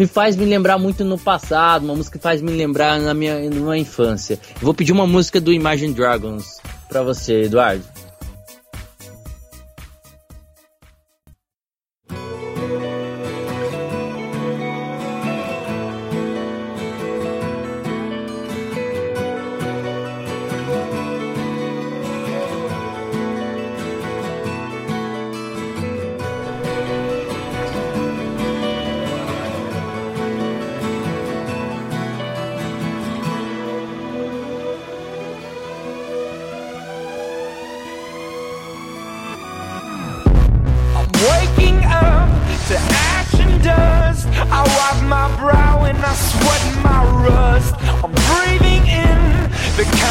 me 0.00 0.06
faz 0.06 0.34
me 0.34 0.46
lembrar 0.46 0.78
muito 0.78 1.04
no 1.04 1.18
passado, 1.18 1.84
uma 1.84 1.94
música 1.94 2.18
que 2.18 2.22
faz 2.22 2.40
me 2.40 2.52
lembrar 2.52 2.98
na 2.98 3.12
minha, 3.12 3.38
na 3.50 3.60
minha 3.60 3.76
infância. 3.76 4.38
Vou 4.58 4.72
pedir 4.72 4.92
uma 4.92 5.06
música 5.06 5.38
do 5.38 5.52
Imagine 5.52 5.92
Dragons 5.92 6.56
pra 6.88 7.02
você, 7.02 7.42
Eduardo. 7.42 7.84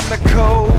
the 0.10 0.18
cold 0.30 0.79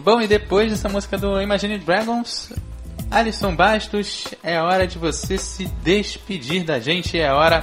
Bom, 0.00 0.20
e 0.20 0.26
depois 0.26 0.70
dessa 0.70 0.88
música 0.88 1.18
do 1.18 1.40
Imagine 1.40 1.78
Dragons, 1.78 2.52
Alisson 3.10 3.54
Bastos, 3.54 4.28
é 4.42 4.60
hora 4.60 4.86
de 4.86 4.98
você 4.98 5.36
se 5.36 5.66
despedir 5.82 6.64
da 6.64 6.78
gente, 6.78 7.18
é 7.18 7.32
hora 7.32 7.62